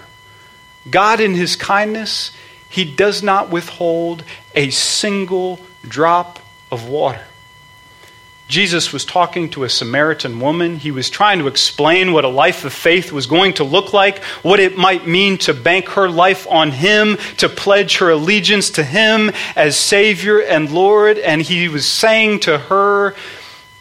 God, 0.90 1.20
in 1.20 1.34
His 1.34 1.54
kindness, 1.54 2.32
he 2.68 2.84
does 2.84 3.22
not 3.22 3.50
withhold 3.50 4.24
a 4.54 4.70
single 4.70 5.60
drop 5.86 6.38
of 6.70 6.88
water. 6.88 7.24
Jesus 8.48 8.94
was 8.94 9.04
talking 9.04 9.50
to 9.50 9.64
a 9.64 9.68
Samaritan 9.68 10.40
woman. 10.40 10.76
He 10.76 10.90
was 10.90 11.10
trying 11.10 11.38
to 11.40 11.48
explain 11.48 12.12
what 12.12 12.24
a 12.24 12.28
life 12.28 12.64
of 12.64 12.72
faith 12.72 13.12
was 13.12 13.26
going 13.26 13.54
to 13.54 13.64
look 13.64 13.92
like, 13.92 14.24
what 14.42 14.58
it 14.58 14.78
might 14.78 15.06
mean 15.06 15.36
to 15.38 15.52
bank 15.52 15.88
her 15.90 16.08
life 16.08 16.46
on 16.48 16.70
Him, 16.70 17.18
to 17.36 17.50
pledge 17.50 17.98
her 17.98 18.10
allegiance 18.10 18.70
to 18.70 18.84
Him 18.84 19.32
as 19.54 19.76
Savior 19.76 20.40
and 20.40 20.70
Lord. 20.70 21.18
And 21.18 21.42
he 21.42 21.68
was 21.68 21.86
saying 21.86 22.40
to 22.40 22.56
her, 22.56 23.14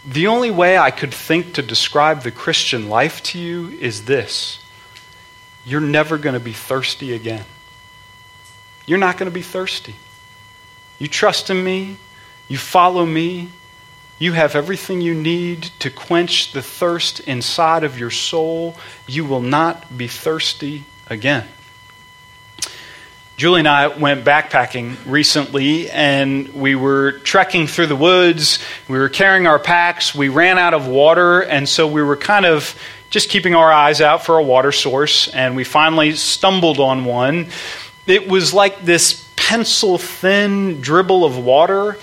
The 0.05 0.27
only 0.27 0.51
way 0.51 0.77
I 0.77 0.91
could 0.91 1.13
think 1.13 1.53
to 1.53 1.61
describe 1.61 2.23
the 2.23 2.31
Christian 2.31 2.89
life 2.89 3.23
to 3.23 3.39
you 3.39 3.69
is 3.79 4.03
this 4.03 4.59
you're 5.65 5.81
never 5.81 6.17
going 6.17 6.33
to 6.33 6.39
be 6.39 6.53
thirsty 6.53 7.13
again 7.13 7.43
you're 8.87 8.97
not 8.97 9.17
going 9.17 9.29
to 9.29 9.33
be 9.33 9.43
thirsty. 9.43 9.95
You 10.97 11.07
trust 11.07 11.51
in 11.51 11.63
me, 11.63 11.97
you 12.47 12.57
follow 12.57 13.05
me, 13.05 13.49
you 14.17 14.33
have 14.33 14.55
everything 14.55 15.01
you 15.01 15.13
need 15.13 15.63
to 15.79 15.91
quench 15.91 16.51
the 16.53 16.63
thirst 16.63 17.19
inside 17.19 17.83
of 17.83 17.99
your 17.99 18.09
soul. 18.09 18.75
You 19.05 19.25
will 19.25 19.41
not 19.41 19.95
be 19.95 20.07
thirsty 20.07 20.85
again. 21.07 21.47
Julie 23.35 23.59
and 23.59 23.67
I 23.67 23.89
went 23.89 24.25
backpacking 24.25 24.95
recently 25.05 25.91
and 25.91 26.51
we 26.55 26.73
were 26.73 27.11
trekking 27.19 27.67
through 27.67 27.85
the 27.85 27.95
woods. 27.95 28.57
We 28.87 28.97
were 28.97 29.09
carrying 29.09 29.45
our 29.45 29.59
packs. 29.59 30.15
We 30.15 30.29
ran 30.29 30.57
out 30.57 30.73
of 30.73 30.87
water, 30.87 31.41
and 31.41 31.69
so 31.69 31.85
we 31.87 32.01
were 32.01 32.17
kind 32.17 32.47
of 32.47 32.75
just 33.11 33.29
keeping 33.29 33.53
our 33.53 33.71
eyes 33.71 34.01
out 34.01 34.25
for 34.25 34.39
a 34.39 34.43
water 34.43 34.71
source. 34.71 35.27
And 35.27 35.55
we 35.55 35.63
finally 35.63 36.13
stumbled 36.13 36.79
on 36.79 37.05
one 37.05 37.51
it 38.07 38.27
was 38.27 38.53
like 38.53 38.83
this 38.83 39.29
pencil 39.35 39.97
thin 39.97 40.81
dribble 40.81 41.23
of 41.23 41.37
water 41.37 41.97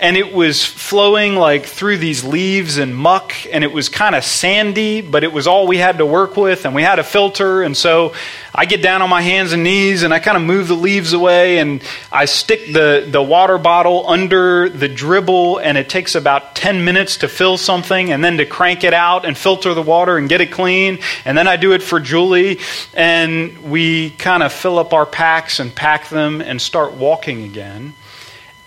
and 0.00 0.16
it 0.16 0.32
was 0.32 0.64
flowing 0.64 1.34
like 1.34 1.66
through 1.66 1.98
these 1.98 2.22
leaves 2.22 2.78
and 2.78 2.94
muck 2.94 3.34
and 3.50 3.64
it 3.64 3.72
was 3.72 3.88
kind 3.88 4.14
of 4.14 4.22
sandy 4.22 5.00
but 5.00 5.24
it 5.24 5.32
was 5.32 5.46
all 5.46 5.66
we 5.66 5.76
had 5.76 5.98
to 5.98 6.06
work 6.06 6.36
with 6.36 6.64
and 6.64 6.74
we 6.74 6.82
had 6.82 6.98
a 6.98 7.04
filter. 7.04 7.62
And 7.62 7.76
so 7.76 8.14
i 8.54 8.64
get 8.64 8.82
down 8.82 9.02
on 9.02 9.10
my 9.10 9.22
hands 9.22 9.52
and 9.52 9.64
knees 9.64 10.02
and 10.02 10.14
i 10.14 10.18
kind 10.18 10.36
of 10.36 10.42
move 10.42 10.68
the 10.68 10.74
leaves 10.74 11.12
away 11.12 11.58
and 11.58 11.82
i 12.12 12.24
stick 12.24 12.72
the, 12.72 13.06
the 13.08 13.22
water 13.22 13.58
bottle 13.58 14.08
under 14.08 14.68
the 14.68 14.88
dribble 14.88 15.58
and 15.58 15.76
it 15.76 15.88
takes 15.88 16.14
about 16.14 16.54
10 16.54 16.84
minutes 16.84 17.18
to 17.18 17.28
fill 17.28 17.56
something 17.56 18.12
and 18.12 18.22
then 18.24 18.38
to 18.38 18.46
crank 18.46 18.84
it 18.84 18.94
out 18.94 19.24
and 19.24 19.36
filter 19.36 19.74
the 19.74 19.82
water 19.82 20.16
and 20.16 20.28
get 20.28 20.40
it 20.40 20.52
clean. 20.52 20.98
And 21.24 21.36
then 21.36 21.48
i 21.48 21.56
do 21.56 21.72
it 21.72 21.82
for 21.82 21.98
julie 21.98 22.60
and 22.94 23.70
we 23.70 24.10
kind 24.10 24.42
of 24.42 24.52
fill 24.52 24.78
up 24.78 24.92
our 24.92 25.06
packs 25.06 25.60
and 25.60 25.74
pack 25.74 26.08
them 26.08 26.40
and 26.40 26.60
start 26.62 26.94
walking 26.94 27.42
again 27.42 27.94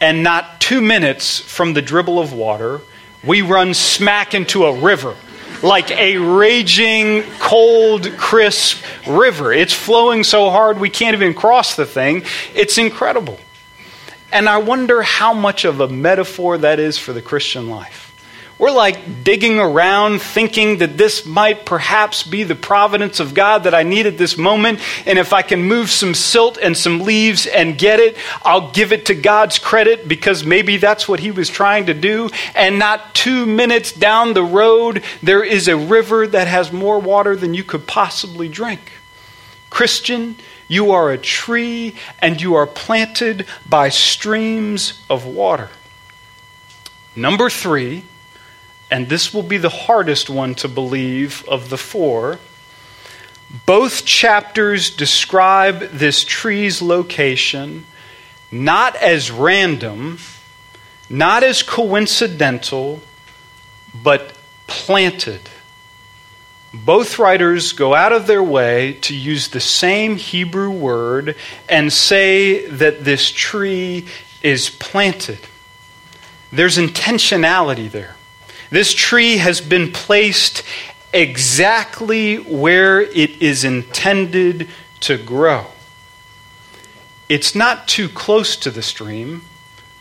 and 0.02 0.24
not 0.24 0.60
two 0.60 0.82
minutes 0.82 1.40
from 1.40 1.74
the 1.74 1.82
dribble 1.82 2.20
of 2.20 2.34
water, 2.34 2.82
we 3.24 3.42
run 3.42 3.74
smack 3.74 4.34
into 4.34 4.66
a 4.66 4.76
river. 4.78 5.16
Like 5.62 5.92
a 5.92 6.18
raging, 6.18 7.22
cold, 7.38 8.18
crisp 8.18 8.84
river. 9.08 9.54
It's 9.54 9.74
flowing 9.74 10.24
so 10.24 10.50
hard 10.50 10.80
we 10.80 10.90
can't 10.90 11.14
even 11.14 11.36
cross 11.36 11.76
the 11.76 11.86
thing. 11.86 12.24
It's 12.56 12.80
incredible. 12.80 13.40
And 14.32 14.50
I 14.50 14.58
wonder 14.58 15.04
how 15.04 15.34
much 15.34 15.66
of 15.66 15.80
a 15.80 15.88
metaphor 15.88 16.58
that 16.58 16.80
is 16.80 16.98
for 16.98 17.14
the 17.14 17.22
Christian 17.22 17.70
life. 17.70 18.01
We're 18.62 18.70
like 18.70 19.24
digging 19.24 19.58
around 19.58 20.22
thinking 20.22 20.78
that 20.78 20.96
this 20.96 21.26
might 21.26 21.66
perhaps 21.66 22.22
be 22.22 22.44
the 22.44 22.54
providence 22.54 23.20
of 23.20 23.34
God 23.34 23.64
that 23.64 23.74
I 23.74 23.82
need 23.82 24.06
at 24.06 24.20
this 24.20 24.38
moment. 24.38 24.80
And 25.08 25.18
if 25.18 25.34
I 25.34 25.42
can 25.42 25.64
move 25.64 25.90
some 25.90 26.14
silt 26.14 26.60
and 26.60 26.78
some 26.78 27.00
leaves 27.00 27.48
and 27.48 27.76
get 27.76 28.00
it, 28.00 28.16
I'll 28.46 28.70
give 28.70 28.94
it 28.94 29.08
to 29.08 29.16
God's 29.16 29.58
credit 29.58 30.08
because 30.08 30.46
maybe 30.46 30.78
that's 30.78 31.08
what 31.08 31.20
He 31.20 31.32
was 31.32 31.50
trying 31.50 31.88
to 31.88 31.96
do. 31.96 32.30
And 32.54 32.78
not 32.78 33.16
two 33.16 33.48
minutes 33.48 33.94
down 33.94 34.36
the 34.36 34.44
road, 34.44 35.04
there 35.24 35.44
is 35.44 35.68
a 35.68 35.76
river 35.76 36.28
that 36.28 36.48
has 36.48 36.72
more 36.72 37.00
water 37.00 37.36
than 37.36 37.56
you 37.56 37.64
could 37.64 37.88
possibly 37.88 38.48
drink. 38.48 38.92
Christian, 39.72 40.36
you 40.68 40.92
are 40.92 41.10
a 41.10 41.18
tree 41.18 41.96
and 42.20 42.40
you 42.40 42.54
are 42.54 42.68
planted 42.68 43.48
by 43.68 43.90
streams 43.90 45.02
of 45.10 45.26
water. 45.26 45.72
Number 47.16 47.50
three, 47.50 48.04
and 48.92 49.08
this 49.08 49.34
will 49.34 49.44
be 49.44 49.58
the 49.58 49.70
hardest 49.70 50.30
one 50.30 50.54
to 50.56 50.68
believe 50.68 51.48
of 51.48 51.70
the 51.70 51.78
four. 51.78 52.40
Both 53.66 54.06
chapters 54.06 54.90
describe 54.90 55.80
this 55.92 56.24
tree's 56.24 56.82
location 56.82 57.86
not 58.52 58.98
as 58.98 59.32
random, 59.32 60.20
not 61.10 61.42
as 61.42 61.64
coincidental, 61.64 63.02
but 63.94 64.34
planted. 64.68 65.40
Both 66.74 67.18
writers 67.18 67.72
go 67.72 67.94
out 67.96 68.12
of 68.12 68.28
their 68.28 68.44
way 68.44 68.98
to 69.02 69.16
use 69.16 69.48
the 69.48 69.62
same 69.62 70.18
Hebrew 70.18 70.70
word 70.70 71.36
and 71.70 71.94
say 71.94 72.68
that 72.68 73.06
this 73.06 73.32
tree 73.32 74.06
is 74.42 74.70
planted. 74.70 75.40
There's 76.52 76.78
intentionality 76.78 77.90
there. 77.90 78.18
This 78.72 78.94
tree 78.94 79.38
has 79.38 79.60
been 79.60 79.92
placed 79.92 80.64
exactly 81.14 82.38
where 82.38 83.02
it 83.02 83.42
is 83.42 83.66
intended 83.66 84.70
to 85.02 85.18
grow. 85.18 85.68
it's 87.28 87.54
not 87.56 87.88
too 87.88 88.10
close 88.10 88.58
to 88.58 88.72
the 88.72 88.82
stream 88.82 89.42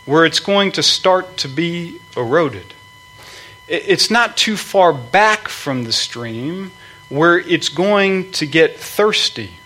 where 0.05 0.25
it's 0.25 0.41
going 0.41 0.73
to 0.73 0.83
start 0.83 1.37
to 1.37 1.49
be 1.49 2.01
eroded. 2.17 2.75
It's 3.69 4.11
not 4.11 4.37
too 4.37 4.57
far 4.57 4.93
back 4.93 5.49
from 5.49 5.85
the 5.85 5.93
stream 5.93 6.73
where 7.09 7.39
it's 7.39 7.69
going 7.69 8.33
to 8.33 8.47
get 8.47 8.79
thirsty. 8.79 9.60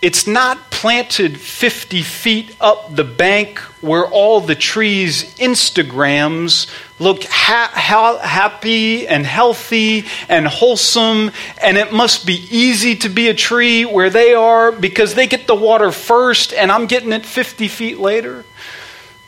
It's 0.00 0.28
not 0.28 0.70
planted 0.70 1.40
50 1.40 2.02
feet 2.02 2.54
up 2.60 2.94
the 2.94 3.02
bank 3.02 3.58
where 3.80 4.06
all 4.06 4.40
the 4.40 4.54
trees' 4.54 5.34
Instagrams 5.38 6.70
look 7.00 7.24
ha- 7.24 7.72
ha- 7.74 8.18
happy 8.18 9.08
and 9.08 9.26
healthy 9.26 10.04
and 10.28 10.46
wholesome, 10.46 11.32
and 11.60 11.76
it 11.76 11.92
must 11.92 12.26
be 12.26 12.46
easy 12.48 12.94
to 12.96 13.08
be 13.08 13.28
a 13.28 13.34
tree 13.34 13.84
where 13.84 14.08
they 14.08 14.34
are 14.34 14.70
because 14.70 15.16
they 15.16 15.26
get 15.26 15.48
the 15.48 15.54
water 15.56 15.90
first 15.90 16.52
and 16.52 16.70
I'm 16.70 16.86
getting 16.86 17.12
it 17.12 17.26
50 17.26 17.66
feet 17.66 17.98
later. 17.98 18.44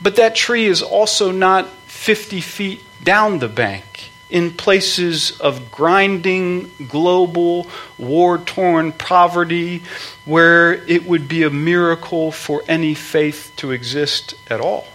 But 0.01 0.15
that 0.15 0.35
tree 0.35 0.67
is 0.67 0.81
also 0.81 1.31
not 1.31 1.67
50 1.87 2.39
feet 2.39 2.81
down 3.03 3.39
the 3.39 3.49
bank 3.49 4.10
in 4.31 4.51
places 4.51 5.39
of 5.39 5.71
grinding, 5.71 6.71
global, 6.87 7.67
war 7.97 8.37
torn 8.37 8.93
poverty 8.93 9.83
where 10.25 10.73
it 10.73 11.05
would 11.05 11.27
be 11.27 11.43
a 11.43 11.49
miracle 11.49 12.31
for 12.31 12.63
any 12.67 12.95
faith 12.95 13.51
to 13.57 13.71
exist 13.71 14.33
at 14.49 14.61
all. 14.61 14.87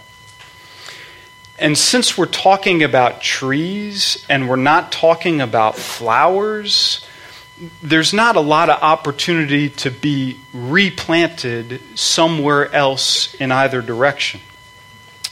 And 1.59 1.77
since 1.77 2.17
we're 2.17 2.25
talking 2.25 2.83
about 2.83 3.21
trees 3.21 4.25
and 4.27 4.49
we're 4.49 4.57
not 4.57 4.91
talking 4.91 5.39
about 5.39 5.75
flowers, 5.75 7.05
there's 7.81 8.13
not 8.13 8.35
a 8.35 8.41
lot 8.41 8.69
of 8.69 8.81
opportunity 8.81 9.69
to 9.69 9.91
be 9.91 10.39
replanted 10.51 11.81
somewhere 11.95 12.71
else 12.73 13.33
in 13.35 13.51
either 13.51 13.81
direction. 13.81 14.39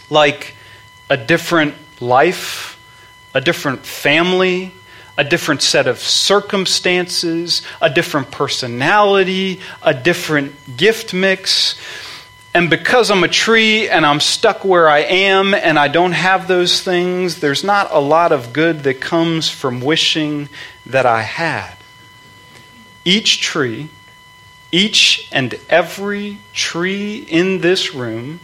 Like 0.10 0.56
a 1.10 1.18
different 1.18 1.76
life 2.00 2.75
a 3.36 3.42
different 3.42 3.86
family, 3.86 4.72
a 5.18 5.24
different 5.24 5.62
set 5.62 5.88
of 5.88 6.00
circumstances, 6.00 7.62
a 7.82 7.90
different 7.90 8.32
personality, 8.32 9.60
a 9.84 9.94
different 9.94 10.78
gift 10.78 11.14
mix. 11.14 11.80
And 12.54 12.70
because 12.70 13.12
I'm 13.12 13.26
a 13.26 13.28
tree 13.28 13.90
and 13.90 14.06
I'm 14.06 14.22
stuck 14.22 14.64
where 14.64 14.90
I 14.90 15.00
am 15.00 15.54
and 15.54 15.78
I 15.78 15.90
don't 15.90 16.14
have 16.14 16.48
those 16.48 16.82
things, 16.82 17.42
there's 17.42 17.64
not 17.64 17.90
a 17.92 18.00
lot 18.00 18.32
of 18.32 18.54
good 18.54 18.84
that 18.84 19.02
comes 19.02 19.50
from 19.50 19.82
wishing 19.82 20.48
that 20.86 21.06
I 21.06 21.22
had. 21.22 21.76
Each 23.04 23.42
tree, 23.42 23.90
each 24.72 25.28
and 25.34 25.60
every 25.70 26.38
tree 26.54 27.18
in 27.18 27.60
this 27.60 27.94
room 27.94 28.40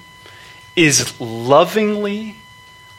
is 0.75 1.19
lovingly, 1.19 2.35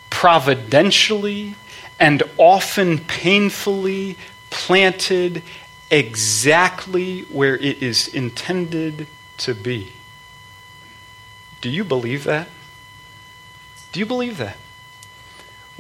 providentially, 0.08 1.54
and 1.99 2.22
often 2.37 2.99
painfully 2.99 4.16
planted 4.50 5.42
exactly 5.90 7.22
where 7.22 7.56
it 7.56 7.82
is 7.82 8.08
intended 8.08 9.06
to 9.38 9.54
be. 9.54 9.92
Do 11.61 11.68
you 11.68 11.84
believe 11.84 12.25
that? 12.25 12.49
Do 13.92 14.00
you 14.00 14.06
believe 14.06 14.38
that? 14.38 14.56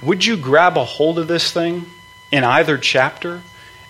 Would 0.02 0.24
you 0.24 0.36
grab 0.36 0.76
a 0.76 0.84
hold 0.84 1.18
of 1.18 1.28
this 1.28 1.50
thing 1.52 1.86
in 2.30 2.44
either 2.44 2.76
chapter? 2.76 3.42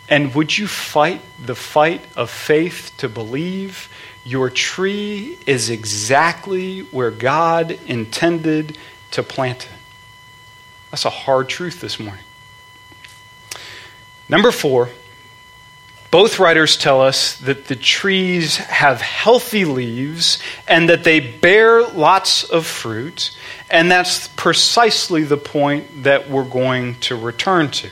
And 0.08 0.34
would 0.34 0.56
you 0.56 0.66
fight 0.66 1.22
the 1.44 1.54
fight 1.54 2.04
of 2.16 2.30
faith 2.30 2.92
to 2.98 3.08
believe 3.08 3.88
your 4.24 4.50
tree 4.50 5.38
is 5.46 5.70
exactly 5.70 6.80
where 6.80 7.10
God 7.10 7.78
intended 7.86 8.78
to 9.12 9.22
plant 9.22 9.66
it? 9.66 9.81
That's 10.92 11.06
a 11.06 11.10
hard 11.10 11.48
truth 11.48 11.80
this 11.80 11.98
morning. 11.98 12.22
Number 14.28 14.52
four, 14.52 14.90
both 16.10 16.38
writers 16.38 16.76
tell 16.76 17.00
us 17.00 17.38
that 17.38 17.64
the 17.64 17.76
trees 17.76 18.58
have 18.58 19.00
healthy 19.00 19.64
leaves 19.64 20.38
and 20.68 20.90
that 20.90 21.02
they 21.02 21.20
bear 21.20 21.82
lots 21.82 22.44
of 22.44 22.66
fruit, 22.66 23.34
and 23.70 23.90
that's 23.90 24.28
precisely 24.28 25.24
the 25.24 25.38
point 25.38 26.04
that 26.04 26.28
we're 26.28 26.44
going 26.44 26.96
to 27.00 27.16
return 27.16 27.70
to. 27.70 27.88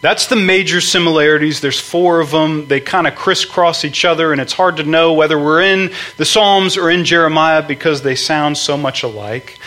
That's 0.00 0.28
the 0.28 0.36
major 0.36 0.80
similarities. 0.80 1.60
There's 1.60 1.78
four 1.78 2.20
of 2.20 2.30
them. 2.30 2.68
They 2.68 2.80
kind 2.80 3.06
of 3.06 3.16
crisscross 3.16 3.84
each 3.84 4.06
other, 4.06 4.32
and 4.32 4.40
it's 4.40 4.54
hard 4.54 4.78
to 4.78 4.84
know 4.84 5.12
whether 5.12 5.38
we're 5.38 5.60
in 5.60 5.92
the 6.16 6.24
Psalms 6.24 6.78
or 6.78 6.88
in 6.88 7.04
Jeremiah 7.04 7.62
because 7.62 8.00
they 8.00 8.14
sound 8.14 8.56
so 8.56 8.78
much 8.78 9.02
alike. 9.02 9.58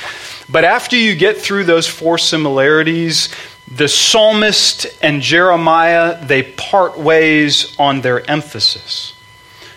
But 0.49 0.63
after 0.63 0.95
you 0.95 1.15
get 1.15 1.38
through 1.38 1.65
those 1.65 1.88
four 1.88 2.17
similarities, 2.17 3.30
the 3.67 3.88
psalmist 3.88 4.86
and 5.01 5.21
Jeremiah, 5.21 6.23
they 6.25 6.43
part 6.43 6.97
ways 6.97 7.75
on 7.80 8.01
their 8.01 8.30
emphasis. 8.30 9.13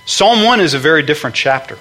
Psalm 0.04 0.42
1 0.42 0.60
is 0.60 0.74
a 0.74 0.78
very 0.78 1.02
different 1.02 1.36
chapter. 1.36 1.78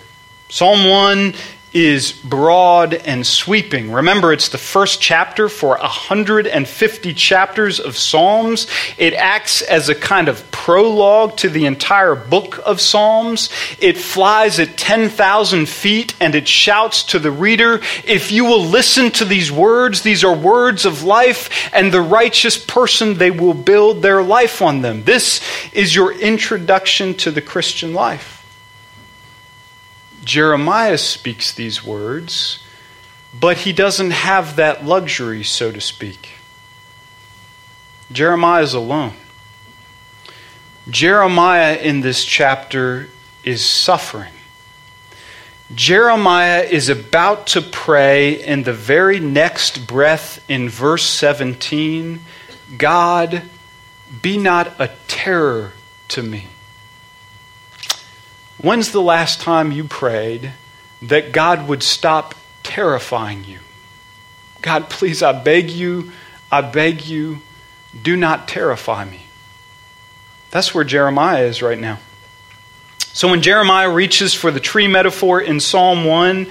Psalm 0.47 0.87
1 0.87 1.33
is 1.73 2.11
broad 2.11 2.93
and 2.93 3.25
sweeping. 3.25 3.91
Remember, 3.91 4.31
it's 4.31 4.49
the 4.49 4.57
first 4.57 5.01
chapter 5.01 5.49
for 5.49 5.77
150 5.77 7.13
chapters 7.13 7.79
of 7.79 7.97
Psalms. 7.97 8.67
It 8.97 9.13
acts 9.13 9.61
as 9.61 9.89
a 9.89 9.95
kind 9.95 10.27
of 10.27 10.49
prologue 10.51 11.37
to 11.37 11.49
the 11.49 11.65
entire 11.65 12.15
book 12.15 12.59
of 12.65 12.79
Psalms. 12.79 13.49
It 13.79 13.97
flies 13.97 14.59
at 14.59 14.77
10,000 14.77 15.67
feet 15.67 16.15
and 16.19 16.35
it 16.35 16.47
shouts 16.47 17.03
to 17.03 17.19
the 17.19 17.31
reader 17.31 17.81
If 18.05 18.31
you 18.31 18.45
will 18.45 18.63
listen 18.63 19.11
to 19.11 19.25
these 19.25 19.51
words, 19.51 20.01
these 20.01 20.23
are 20.23 20.35
words 20.35 20.85
of 20.85 21.03
life, 21.03 21.69
and 21.73 21.91
the 21.91 22.01
righteous 22.01 22.57
person, 22.57 23.17
they 23.17 23.31
will 23.31 23.53
build 23.53 24.01
their 24.01 24.21
life 24.21 24.61
on 24.61 24.81
them. 24.81 25.03
This 25.03 25.41
is 25.73 25.95
your 25.95 26.13
introduction 26.13 27.13
to 27.15 27.31
the 27.31 27.41
Christian 27.41 27.93
life. 27.93 28.32
Jeremiah 30.23 30.97
speaks 30.97 31.53
these 31.53 31.83
words, 31.83 32.63
but 33.37 33.57
he 33.57 33.73
doesn't 33.73 34.11
have 34.11 34.55
that 34.55 34.85
luxury, 34.85 35.43
so 35.43 35.71
to 35.71 35.81
speak. 35.81 36.29
Jeremiah 38.11 38.63
is 38.63 38.73
alone. 38.73 39.13
Jeremiah 40.89 41.75
in 41.75 42.01
this 42.01 42.23
chapter 42.23 43.09
is 43.43 43.63
suffering. 43.63 44.33
Jeremiah 45.73 46.61
is 46.61 46.89
about 46.89 47.47
to 47.47 47.61
pray 47.61 48.33
in 48.33 48.63
the 48.63 48.73
very 48.73 49.19
next 49.19 49.87
breath 49.87 50.43
in 50.49 50.69
verse 50.69 51.05
17 51.05 52.19
God, 52.77 53.43
be 54.21 54.37
not 54.37 54.79
a 54.79 54.89
terror 55.07 55.73
to 56.09 56.23
me. 56.23 56.47
When's 58.63 58.93
the 58.93 59.01
last 59.01 59.41
time 59.41 59.73
you 59.73 59.83
prayed 59.83 60.53
that 61.01 61.33
God 61.33 61.67
would 61.67 61.83
stop 61.83 62.33
terrifying 62.63 63.43
you? 63.43 63.59
God, 64.61 64.89
please, 64.89 65.21
I 65.21 65.33
beg 65.33 65.69
you, 65.69 66.13
I 66.49 66.61
beg 66.61 67.05
you, 67.05 67.41
do 68.01 68.15
not 68.15 68.47
terrify 68.47 69.03
me. 69.03 69.25
That's 70.49 70.73
where 70.73 70.85
Jeremiah 70.85 71.43
is 71.43 71.61
right 71.61 71.77
now. 71.77 71.99
So 72.99 73.29
when 73.29 73.41
Jeremiah 73.41 73.91
reaches 73.91 74.33
for 74.33 74.49
the 74.49 74.61
tree 74.61 74.87
metaphor 74.87 75.41
in 75.41 75.59
Psalm 75.59 76.05
1, 76.05 76.47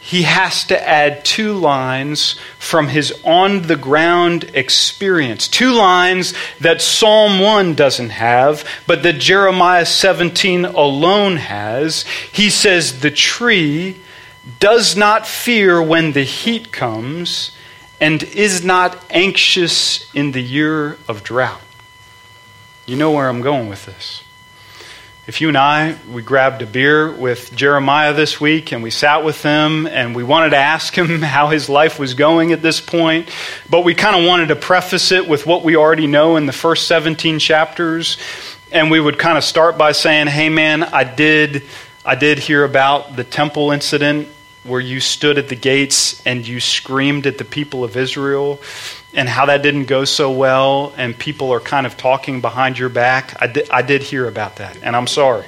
he 0.00 0.22
has 0.22 0.64
to 0.64 0.88
add 0.88 1.24
two 1.24 1.54
lines 1.54 2.36
from 2.58 2.88
his 2.88 3.12
on 3.24 3.62
the 3.62 3.76
ground 3.76 4.50
experience. 4.54 5.48
Two 5.48 5.72
lines 5.72 6.34
that 6.60 6.80
Psalm 6.80 7.40
1 7.40 7.74
doesn't 7.74 8.10
have, 8.10 8.66
but 8.86 9.02
that 9.02 9.18
Jeremiah 9.18 9.84
17 9.84 10.64
alone 10.64 11.36
has. 11.36 12.04
He 12.32 12.48
says, 12.48 13.00
The 13.00 13.10
tree 13.10 14.00
does 14.60 14.96
not 14.96 15.26
fear 15.26 15.82
when 15.82 16.12
the 16.12 16.24
heat 16.24 16.72
comes 16.72 17.50
and 18.00 18.22
is 18.22 18.64
not 18.64 19.04
anxious 19.10 20.12
in 20.14 20.32
the 20.32 20.42
year 20.42 20.96
of 21.08 21.24
drought. 21.24 21.60
You 22.86 22.96
know 22.96 23.10
where 23.10 23.28
I'm 23.28 23.42
going 23.42 23.68
with 23.68 23.84
this. 23.84 24.22
If 25.28 25.42
you 25.42 25.48
and 25.48 25.58
I, 25.58 25.94
we 26.10 26.22
grabbed 26.22 26.62
a 26.62 26.66
beer 26.66 27.12
with 27.12 27.54
Jeremiah 27.54 28.14
this 28.14 28.40
week 28.40 28.72
and 28.72 28.82
we 28.82 28.90
sat 28.90 29.24
with 29.24 29.42
him 29.42 29.86
and 29.86 30.16
we 30.16 30.24
wanted 30.24 30.50
to 30.50 30.56
ask 30.56 30.96
him 30.96 31.20
how 31.22 31.48
his 31.48 31.68
life 31.68 31.98
was 31.98 32.14
going 32.14 32.52
at 32.52 32.62
this 32.62 32.80
point, 32.80 33.28
but 33.68 33.84
we 33.84 33.94
kind 33.94 34.16
of 34.16 34.26
wanted 34.26 34.48
to 34.48 34.56
preface 34.56 35.12
it 35.12 35.28
with 35.28 35.46
what 35.46 35.64
we 35.64 35.76
already 35.76 36.06
know 36.06 36.36
in 36.36 36.46
the 36.46 36.52
first 36.54 36.88
17 36.88 37.40
chapters. 37.40 38.16
And 38.72 38.90
we 38.90 38.98
would 38.98 39.18
kind 39.18 39.36
of 39.36 39.44
start 39.44 39.76
by 39.76 39.92
saying, 39.92 40.28
hey 40.28 40.48
man, 40.48 40.82
I 40.82 41.04
did, 41.04 41.62
I 42.06 42.14
did 42.14 42.38
hear 42.38 42.64
about 42.64 43.14
the 43.14 43.24
temple 43.24 43.70
incident 43.70 44.28
where 44.64 44.80
you 44.80 45.00
stood 45.00 45.38
at 45.38 45.48
the 45.48 45.56
gates 45.56 46.24
and 46.26 46.46
you 46.46 46.60
screamed 46.60 47.26
at 47.26 47.38
the 47.38 47.44
people 47.44 47.84
of 47.84 47.96
Israel 47.96 48.60
and 49.14 49.28
how 49.28 49.46
that 49.46 49.62
didn't 49.62 49.86
go 49.86 50.04
so 50.04 50.30
well, 50.30 50.92
and 50.96 51.18
people 51.18 51.50
are 51.52 51.60
kind 51.60 51.86
of 51.86 51.96
talking 51.96 52.40
behind 52.40 52.78
your 52.78 52.90
back. 52.90 53.40
I 53.40 53.46
did, 53.46 53.70
I 53.70 53.82
did 53.82 54.02
hear 54.02 54.28
about 54.28 54.56
that, 54.56 54.78
and 54.82 54.94
I'm 54.94 55.06
sorry. 55.06 55.46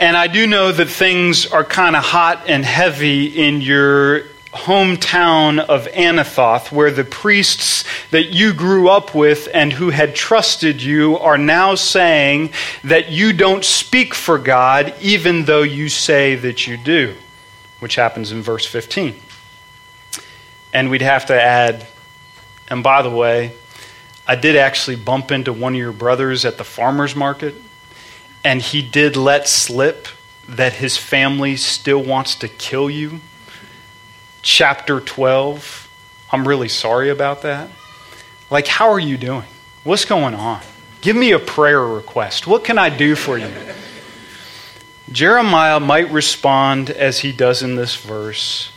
And 0.00 0.16
I 0.16 0.26
do 0.26 0.46
know 0.46 0.72
that 0.72 0.88
things 0.88 1.46
are 1.46 1.64
kind 1.64 1.94
of 1.94 2.02
hot 2.02 2.44
and 2.48 2.64
heavy 2.64 3.26
in 3.26 3.60
your 3.60 4.22
hometown 4.52 5.58
of 5.58 5.86
Anathoth, 5.88 6.70
where 6.70 6.90
the 6.90 7.04
priests 7.04 7.84
that 8.10 8.26
you 8.26 8.54
grew 8.54 8.88
up 8.88 9.14
with 9.14 9.48
and 9.52 9.72
who 9.72 9.90
had 9.90 10.14
trusted 10.14 10.80
you 10.80 11.18
are 11.18 11.38
now 11.38 11.74
saying 11.74 12.52
that 12.84 13.10
you 13.10 13.32
don't 13.32 13.64
speak 13.64 14.14
for 14.14 14.38
God, 14.38 14.94
even 15.00 15.44
though 15.44 15.62
you 15.62 15.88
say 15.88 16.36
that 16.36 16.66
you 16.66 16.76
do, 16.76 17.14
which 17.84 17.96
happens 17.96 18.32
in 18.32 18.40
verse 18.40 18.64
15. 18.64 19.14
And 20.72 20.88
we'd 20.88 21.02
have 21.02 21.26
to 21.26 21.38
add, 21.38 21.86
and 22.68 22.82
by 22.82 23.02
the 23.02 23.10
way, 23.10 23.52
I 24.26 24.36
did 24.36 24.56
actually 24.56 24.96
bump 24.96 25.30
into 25.30 25.52
one 25.52 25.74
of 25.74 25.78
your 25.78 25.92
brothers 25.92 26.46
at 26.46 26.56
the 26.56 26.64
farmer's 26.64 27.14
market, 27.14 27.54
and 28.42 28.62
he 28.62 28.80
did 28.80 29.18
let 29.18 29.48
slip 29.48 30.08
that 30.48 30.72
his 30.72 30.96
family 30.96 31.56
still 31.56 32.02
wants 32.02 32.36
to 32.36 32.48
kill 32.48 32.88
you 32.88 33.20
chapter 34.40 34.98
12. 34.98 35.86
I'm 36.32 36.48
really 36.48 36.70
sorry 36.70 37.10
about 37.10 37.42
that. 37.42 37.68
Like, 38.48 38.66
how 38.66 38.92
are 38.92 38.98
you 38.98 39.18
doing? 39.18 39.44
What's 39.82 40.06
going 40.06 40.34
on? 40.34 40.62
Give 41.02 41.16
me 41.16 41.32
a 41.32 41.38
prayer 41.38 41.84
request. 41.84 42.46
What 42.46 42.64
can 42.64 42.78
I 42.78 42.88
do 42.88 43.14
for 43.14 43.36
you? 43.36 43.52
Jeremiah 45.14 45.78
might 45.78 46.10
respond 46.10 46.90
as 46.90 47.20
he 47.20 47.30
does 47.30 47.62
in 47.62 47.76
this 47.76 47.94
verse. 47.94 48.72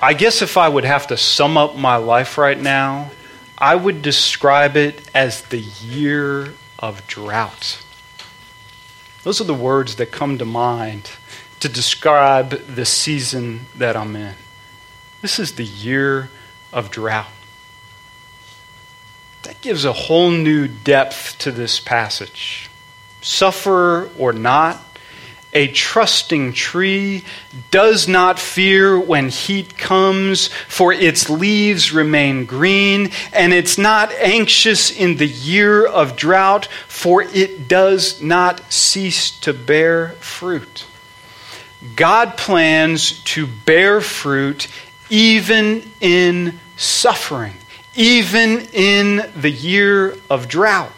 I 0.00 0.12
guess 0.12 0.42
if 0.42 0.56
I 0.56 0.68
would 0.68 0.84
have 0.84 1.06
to 1.06 1.16
sum 1.16 1.56
up 1.56 1.76
my 1.76 1.96
life 1.96 2.36
right 2.36 2.60
now, 2.60 3.12
I 3.56 3.76
would 3.76 4.02
describe 4.02 4.76
it 4.76 5.08
as 5.14 5.42
the 5.42 5.60
year 5.60 6.54
of 6.80 7.06
drought. 7.06 7.80
Those 9.22 9.40
are 9.40 9.44
the 9.44 9.54
words 9.54 9.94
that 9.96 10.10
come 10.10 10.36
to 10.38 10.44
mind 10.44 11.12
to 11.60 11.68
describe 11.68 12.50
the 12.66 12.84
season 12.84 13.66
that 13.76 13.96
I'm 13.96 14.16
in. 14.16 14.34
This 15.20 15.38
is 15.38 15.52
the 15.52 15.64
year 15.64 16.28
of 16.72 16.90
drought. 16.90 17.28
That 19.44 19.60
gives 19.60 19.84
a 19.84 19.92
whole 19.92 20.30
new 20.30 20.66
depth 20.66 21.38
to 21.38 21.52
this 21.52 21.78
passage. 21.78 22.68
Suffer 23.20 24.10
or 24.18 24.32
not, 24.32 24.91
a 25.52 25.68
trusting 25.68 26.52
tree 26.52 27.24
does 27.70 28.08
not 28.08 28.38
fear 28.38 28.98
when 28.98 29.28
heat 29.28 29.76
comes, 29.76 30.48
for 30.68 30.92
its 30.92 31.28
leaves 31.28 31.92
remain 31.92 32.46
green, 32.46 33.10
and 33.32 33.52
it's 33.52 33.76
not 33.76 34.10
anxious 34.12 34.90
in 34.90 35.16
the 35.16 35.26
year 35.26 35.86
of 35.86 36.16
drought, 36.16 36.66
for 36.88 37.22
it 37.22 37.68
does 37.68 38.22
not 38.22 38.72
cease 38.72 39.38
to 39.40 39.52
bear 39.52 40.10
fruit. 40.20 40.86
God 41.96 42.36
plans 42.36 43.20
to 43.24 43.46
bear 43.46 44.00
fruit 44.00 44.68
even 45.10 45.90
in 46.00 46.58
suffering, 46.76 47.54
even 47.94 48.60
in 48.72 49.30
the 49.36 49.50
year 49.50 50.16
of 50.30 50.48
drought. 50.48 50.92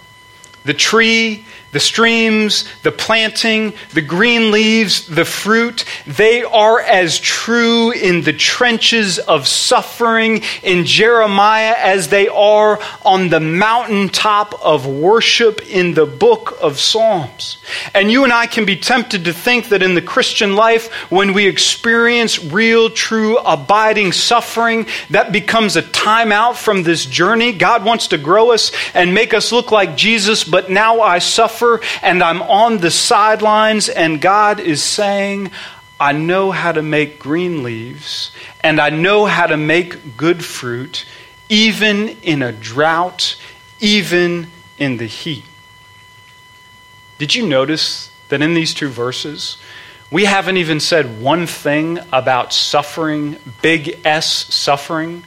The 0.64 0.74
tree 0.74 1.44
the 1.74 1.80
streams, 1.80 2.64
the 2.84 2.92
planting, 2.92 3.74
the 3.94 4.00
green 4.00 4.52
leaves, 4.52 5.08
the 5.08 5.24
fruit, 5.24 5.84
they 6.06 6.44
are 6.44 6.80
as 6.80 7.18
true 7.18 7.90
in 7.90 8.22
the 8.22 8.32
trenches 8.32 9.18
of 9.18 9.48
suffering 9.48 10.40
in 10.62 10.84
Jeremiah 10.84 11.74
as 11.76 12.08
they 12.08 12.28
are 12.28 12.78
on 13.04 13.28
the 13.28 13.40
mountaintop 13.40 14.54
of 14.64 14.86
worship 14.86 15.68
in 15.68 15.94
the 15.94 16.06
book 16.06 16.56
of 16.62 16.78
Psalms. 16.78 17.58
And 17.92 18.08
you 18.08 18.22
and 18.22 18.32
I 18.32 18.46
can 18.46 18.64
be 18.64 18.76
tempted 18.76 19.24
to 19.24 19.32
think 19.32 19.70
that 19.70 19.82
in 19.82 19.96
the 19.96 20.02
Christian 20.02 20.54
life, 20.54 20.92
when 21.10 21.32
we 21.32 21.48
experience 21.48 22.42
real, 22.44 22.88
true, 22.88 23.36
abiding 23.38 24.12
suffering, 24.12 24.86
that 25.10 25.32
becomes 25.32 25.74
a 25.74 25.82
time 25.82 26.30
out 26.30 26.56
from 26.56 26.84
this 26.84 27.04
journey. 27.04 27.52
God 27.52 27.84
wants 27.84 28.06
to 28.08 28.18
grow 28.18 28.52
us 28.52 28.70
and 28.94 29.12
make 29.12 29.34
us 29.34 29.50
look 29.50 29.72
like 29.72 29.96
Jesus, 29.96 30.44
but 30.44 30.70
now 30.70 31.00
I 31.00 31.18
suffer 31.18 31.63
suffer 31.64 31.80
and 32.02 32.22
I'm 32.22 32.42
on 32.42 32.78
the 32.78 32.90
sidelines, 32.90 33.88
and 33.88 34.20
God 34.20 34.60
is 34.60 34.82
saying, 34.82 35.50
I 35.98 36.12
know 36.12 36.50
how 36.50 36.72
to 36.72 36.82
make 36.82 37.18
green 37.18 37.62
leaves, 37.62 38.32
and 38.62 38.80
I 38.80 38.90
know 38.90 39.26
how 39.26 39.46
to 39.46 39.56
make 39.56 40.16
good 40.16 40.44
fruit, 40.44 41.06
even 41.48 42.08
in 42.22 42.42
a 42.42 42.52
drought, 42.52 43.36
even 43.80 44.48
in 44.78 44.96
the 44.96 45.06
heat. 45.06 45.44
Did 47.18 47.34
you 47.34 47.46
notice 47.46 48.10
that 48.28 48.42
in 48.42 48.54
these 48.54 48.74
two 48.74 48.88
verses, 48.88 49.56
we 50.10 50.24
haven't 50.24 50.56
even 50.56 50.80
said 50.80 51.20
one 51.20 51.46
thing 51.46 51.98
about 52.12 52.52
suffering, 52.52 53.36
big 53.62 54.00
S 54.04 54.52
suffering? 54.54 55.24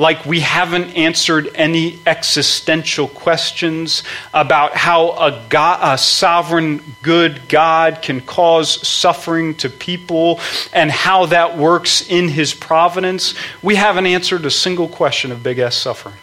Like 0.00 0.24
we 0.24 0.40
haven't 0.40 0.96
answered 0.96 1.50
any 1.54 1.98
existential 2.06 3.06
questions 3.06 4.02
about 4.32 4.74
how 4.74 5.10
a, 5.10 5.44
God, 5.50 5.78
a 5.82 5.98
sovereign, 5.98 6.80
good 7.02 7.46
God 7.50 8.00
can 8.00 8.22
cause 8.22 8.88
suffering 8.88 9.54
to 9.56 9.68
people 9.68 10.40
and 10.72 10.90
how 10.90 11.26
that 11.26 11.58
works 11.58 12.08
in 12.08 12.28
his 12.28 12.54
providence. 12.54 13.34
We 13.62 13.74
haven't 13.74 14.06
answered 14.06 14.46
a 14.46 14.50
single 14.50 14.88
question 14.88 15.32
of 15.32 15.42
big 15.42 15.58
S 15.58 15.76
suffering. 15.76 16.16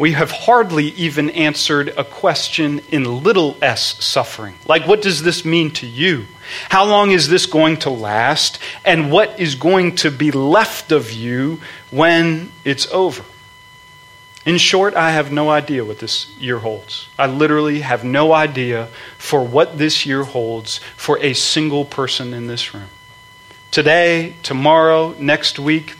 We 0.00 0.12
have 0.12 0.30
hardly 0.30 0.86
even 0.92 1.28
answered 1.28 1.88
a 1.90 2.04
question 2.04 2.80
in 2.90 3.22
little 3.22 3.58
s 3.60 4.02
suffering. 4.02 4.54
Like, 4.66 4.86
what 4.88 5.02
does 5.02 5.22
this 5.22 5.44
mean 5.44 5.72
to 5.72 5.86
you? 5.86 6.24
How 6.70 6.86
long 6.86 7.10
is 7.10 7.28
this 7.28 7.44
going 7.44 7.76
to 7.80 7.90
last? 7.90 8.58
And 8.82 9.12
what 9.12 9.38
is 9.38 9.56
going 9.56 9.96
to 9.96 10.10
be 10.10 10.30
left 10.30 10.90
of 10.90 11.12
you 11.12 11.60
when 11.90 12.50
it's 12.64 12.90
over? 12.90 13.22
In 14.46 14.56
short, 14.56 14.94
I 14.94 15.10
have 15.10 15.30
no 15.30 15.50
idea 15.50 15.84
what 15.84 15.98
this 15.98 16.34
year 16.38 16.60
holds. 16.60 17.06
I 17.18 17.26
literally 17.26 17.80
have 17.80 18.02
no 18.02 18.32
idea 18.32 18.88
for 19.18 19.44
what 19.44 19.76
this 19.76 20.06
year 20.06 20.24
holds 20.24 20.80
for 20.96 21.18
a 21.18 21.34
single 21.34 21.84
person 21.84 22.32
in 22.32 22.46
this 22.46 22.72
room. 22.72 22.88
Today, 23.70 24.36
tomorrow, 24.42 25.14
next 25.18 25.58
week, 25.58 25.96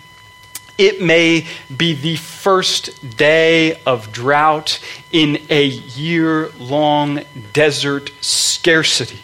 it 0.81 1.03
may 1.03 1.47
be 1.75 1.93
the 1.93 2.17
first 2.17 3.19
day 3.19 3.79
of 3.85 4.13
drought 4.13 4.81
in 5.13 5.39
a 5.51 5.65
year 5.65 6.49
long 6.59 7.21
desert 7.53 8.11
scarcity. 8.23 9.19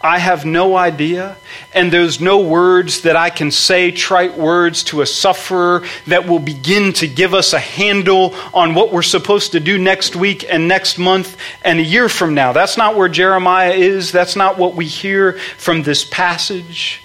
I 0.00 0.18
have 0.18 0.44
no 0.44 0.76
idea, 0.76 1.36
and 1.72 1.92
there's 1.92 2.20
no 2.20 2.40
words 2.40 3.02
that 3.02 3.14
I 3.14 3.30
can 3.30 3.52
say, 3.52 3.92
trite 3.92 4.36
words 4.36 4.82
to 4.84 5.00
a 5.00 5.06
sufferer 5.06 5.84
that 6.08 6.26
will 6.26 6.40
begin 6.40 6.92
to 6.94 7.06
give 7.06 7.34
us 7.34 7.52
a 7.52 7.58
handle 7.60 8.34
on 8.52 8.74
what 8.74 8.92
we're 8.92 9.02
supposed 9.02 9.52
to 9.52 9.60
do 9.60 9.78
next 9.78 10.16
week 10.16 10.44
and 10.48 10.66
next 10.66 10.98
month 10.98 11.36
and 11.62 11.78
a 11.78 11.84
year 11.84 12.08
from 12.08 12.34
now. 12.34 12.52
That's 12.52 12.76
not 12.76 12.96
where 12.96 13.08
Jeremiah 13.08 13.72
is. 13.72 14.10
That's 14.10 14.34
not 14.34 14.58
what 14.58 14.74
we 14.74 14.86
hear 14.86 15.34
from 15.56 15.84
this 15.84 16.04
passage. 16.04 17.00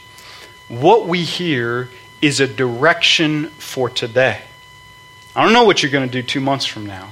What 0.68 1.08
we 1.08 1.24
hear 1.24 1.90
is 2.22 2.40
a 2.40 2.48
direction 2.48 3.48
for 3.52 3.90
today. 3.90 4.42
I 5.36 5.44
don't 5.44 5.54
know 5.54 5.64
what 5.64 5.82
you're 5.82 5.92
going 5.92 6.08
to 6.08 6.12
do 6.12 6.22
two 6.22 6.42
months 6.42 6.66
from 6.66 6.86
now, 6.86 7.10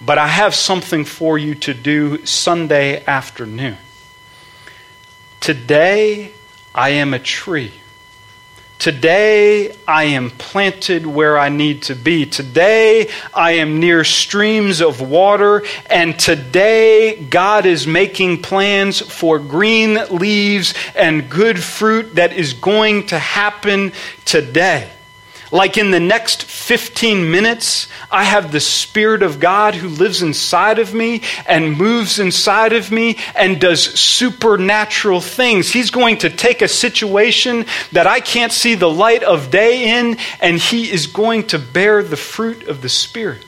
but 0.00 0.18
I 0.18 0.28
have 0.28 0.54
something 0.54 1.04
for 1.04 1.38
you 1.38 1.54
to 1.56 1.74
do 1.74 2.24
Sunday 2.26 3.04
afternoon. 3.04 3.78
Today, 5.40 6.32
I 6.74 6.90
am 6.90 7.14
a 7.14 7.18
tree. 7.18 7.72
Today, 8.78 9.74
I 9.88 10.04
am 10.04 10.30
planted 10.30 11.04
where 11.04 11.36
I 11.36 11.48
need 11.48 11.82
to 11.84 11.96
be. 11.96 12.26
Today, 12.26 13.10
I 13.34 13.52
am 13.52 13.80
near 13.80 14.04
streams 14.04 14.80
of 14.80 15.00
water. 15.00 15.64
And 15.86 16.16
today, 16.16 17.20
God 17.28 17.66
is 17.66 17.88
making 17.88 18.42
plans 18.42 19.00
for 19.00 19.40
green 19.40 19.98
leaves 20.10 20.74
and 20.94 21.28
good 21.28 21.60
fruit 21.60 22.14
that 22.14 22.32
is 22.32 22.52
going 22.52 23.06
to 23.08 23.18
happen 23.18 23.92
today. 24.24 24.88
Like 25.50 25.78
in 25.78 25.90
the 25.90 26.00
next 26.00 26.44
15 26.44 27.30
minutes, 27.30 27.88
I 28.10 28.24
have 28.24 28.52
the 28.52 28.60
Spirit 28.60 29.22
of 29.22 29.40
God 29.40 29.74
who 29.74 29.88
lives 29.88 30.22
inside 30.22 30.78
of 30.78 30.92
me 30.92 31.22
and 31.46 31.76
moves 31.76 32.18
inside 32.18 32.72
of 32.72 32.90
me 32.90 33.16
and 33.34 33.60
does 33.60 33.82
supernatural 33.82 35.20
things. 35.20 35.72
He's 35.72 35.90
going 35.90 36.18
to 36.18 36.30
take 36.30 36.60
a 36.60 36.68
situation 36.68 37.64
that 37.92 38.06
I 38.06 38.20
can't 38.20 38.52
see 38.52 38.74
the 38.74 38.90
light 38.90 39.22
of 39.22 39.50
day 39.50 39.98
in, 39.98 40.18
and 40.40 40.58
He 40.58 40.90
is 40.90 41.06
going 41.06 41.46
to 41.48 41.58
bear 41.58 42.02
the 42.02 42.16
fruit 42.16 42.68
of 42.68 42.82
the 42.82 42.88
Spirit. 42.88 43.44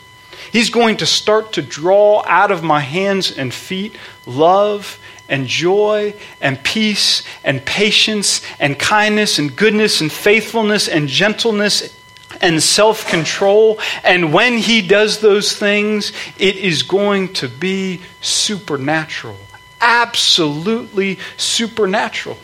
He's 0.53 0.71
going 0.71 0.97
to 0.99 1.07
start 1.07 1.53
to 1.55 1.63
draw 1.63 2.25
out 2.27 2.51
of 2.51 2.63
my 2.63 2.81
hands 2.81 3.31
and 3.37 3.53
feet 3.53 3.97
love 4.27 4.99
and 5.29 5.47
joy 5.47 6.15
and 6.41 6.63
peace 6.65 7.23
and 7.45 7.65
patience 7.65 8.43
and 8.59 8.79
kindness 8.79 9.39
and 9.39 9.55
goodness 9.55 10.01
and 10.01 10.11
faithfulness 10.11 10.89
and 10.89 11.09
gentleness 11.09 11.97
and 12.41 12.63
self 12.63 13.07
control. 13.09 13.79
And 14.03 14.33
when 14.33 14.59
he 14.59 14.83
does 14.83 15.21
those 15.21 15.57
things, 15.57 16.13
it 16.39 16.57
is 16.57 16.83
going 16.83 17.33
to 17.35 17.49
be 17.49 18.01
supernatural. 18.21 19.37
absolutely 19.81 21.19
supernatural. 21.37 22.37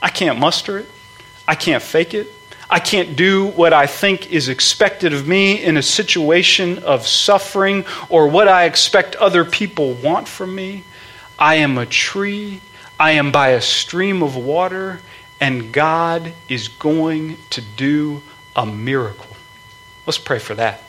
I 0.00 0.08
can't 0.10 0.38
muster 0.38 0.78
it, 0.78 0.90
I 1.48 1.54
can't 1.54 1.82
fake 1.82 2.14
it. 2.14 2.33
I 2.74 2.80
can't 2.80 3.14
do 3.14 3.46
what 3.46 3.72
I 3.72 3.86
think 3.86 4.32
is 4.32 4.48
expected 4.48 5.12
of 5.12 5.28
me 5.28 5.62
in 5.62 5.76
a 5.76 5.82
situation 5.82 6.80
of 6.80 7.06
suffering 7.06 7.84
or 8.08 8.26
what 8.26 8.48
I 8.48 8.64
expect 8.64 9.14
other 9.14 9.44
people 9.44 9.94
want 9.94 10.26
from 10.26 10.52
me. 10.56 10.82
I 11.38 11.54
am 11.54 11.78
a 11.78 11.86
tree. 11.86 12.60
I 12.98 13.12
am 13.12 13.30
by 13.30 13.50
a 13.50 13.60
stream 13.60 14.24
of 14.24 14.34
water, 14.34 14.98
and 15.40 15.72
God 15.72 16.32
is 16.48 16.66
going 16.66 17.36
to 17.50 17.60
do 17.60 18.22
a 18.56 18.66
miracle. 18.66 19.36
Let's 20.04 20.18
pray 20.18 20.40
for 20.40 20.56
that. 20.56 20.82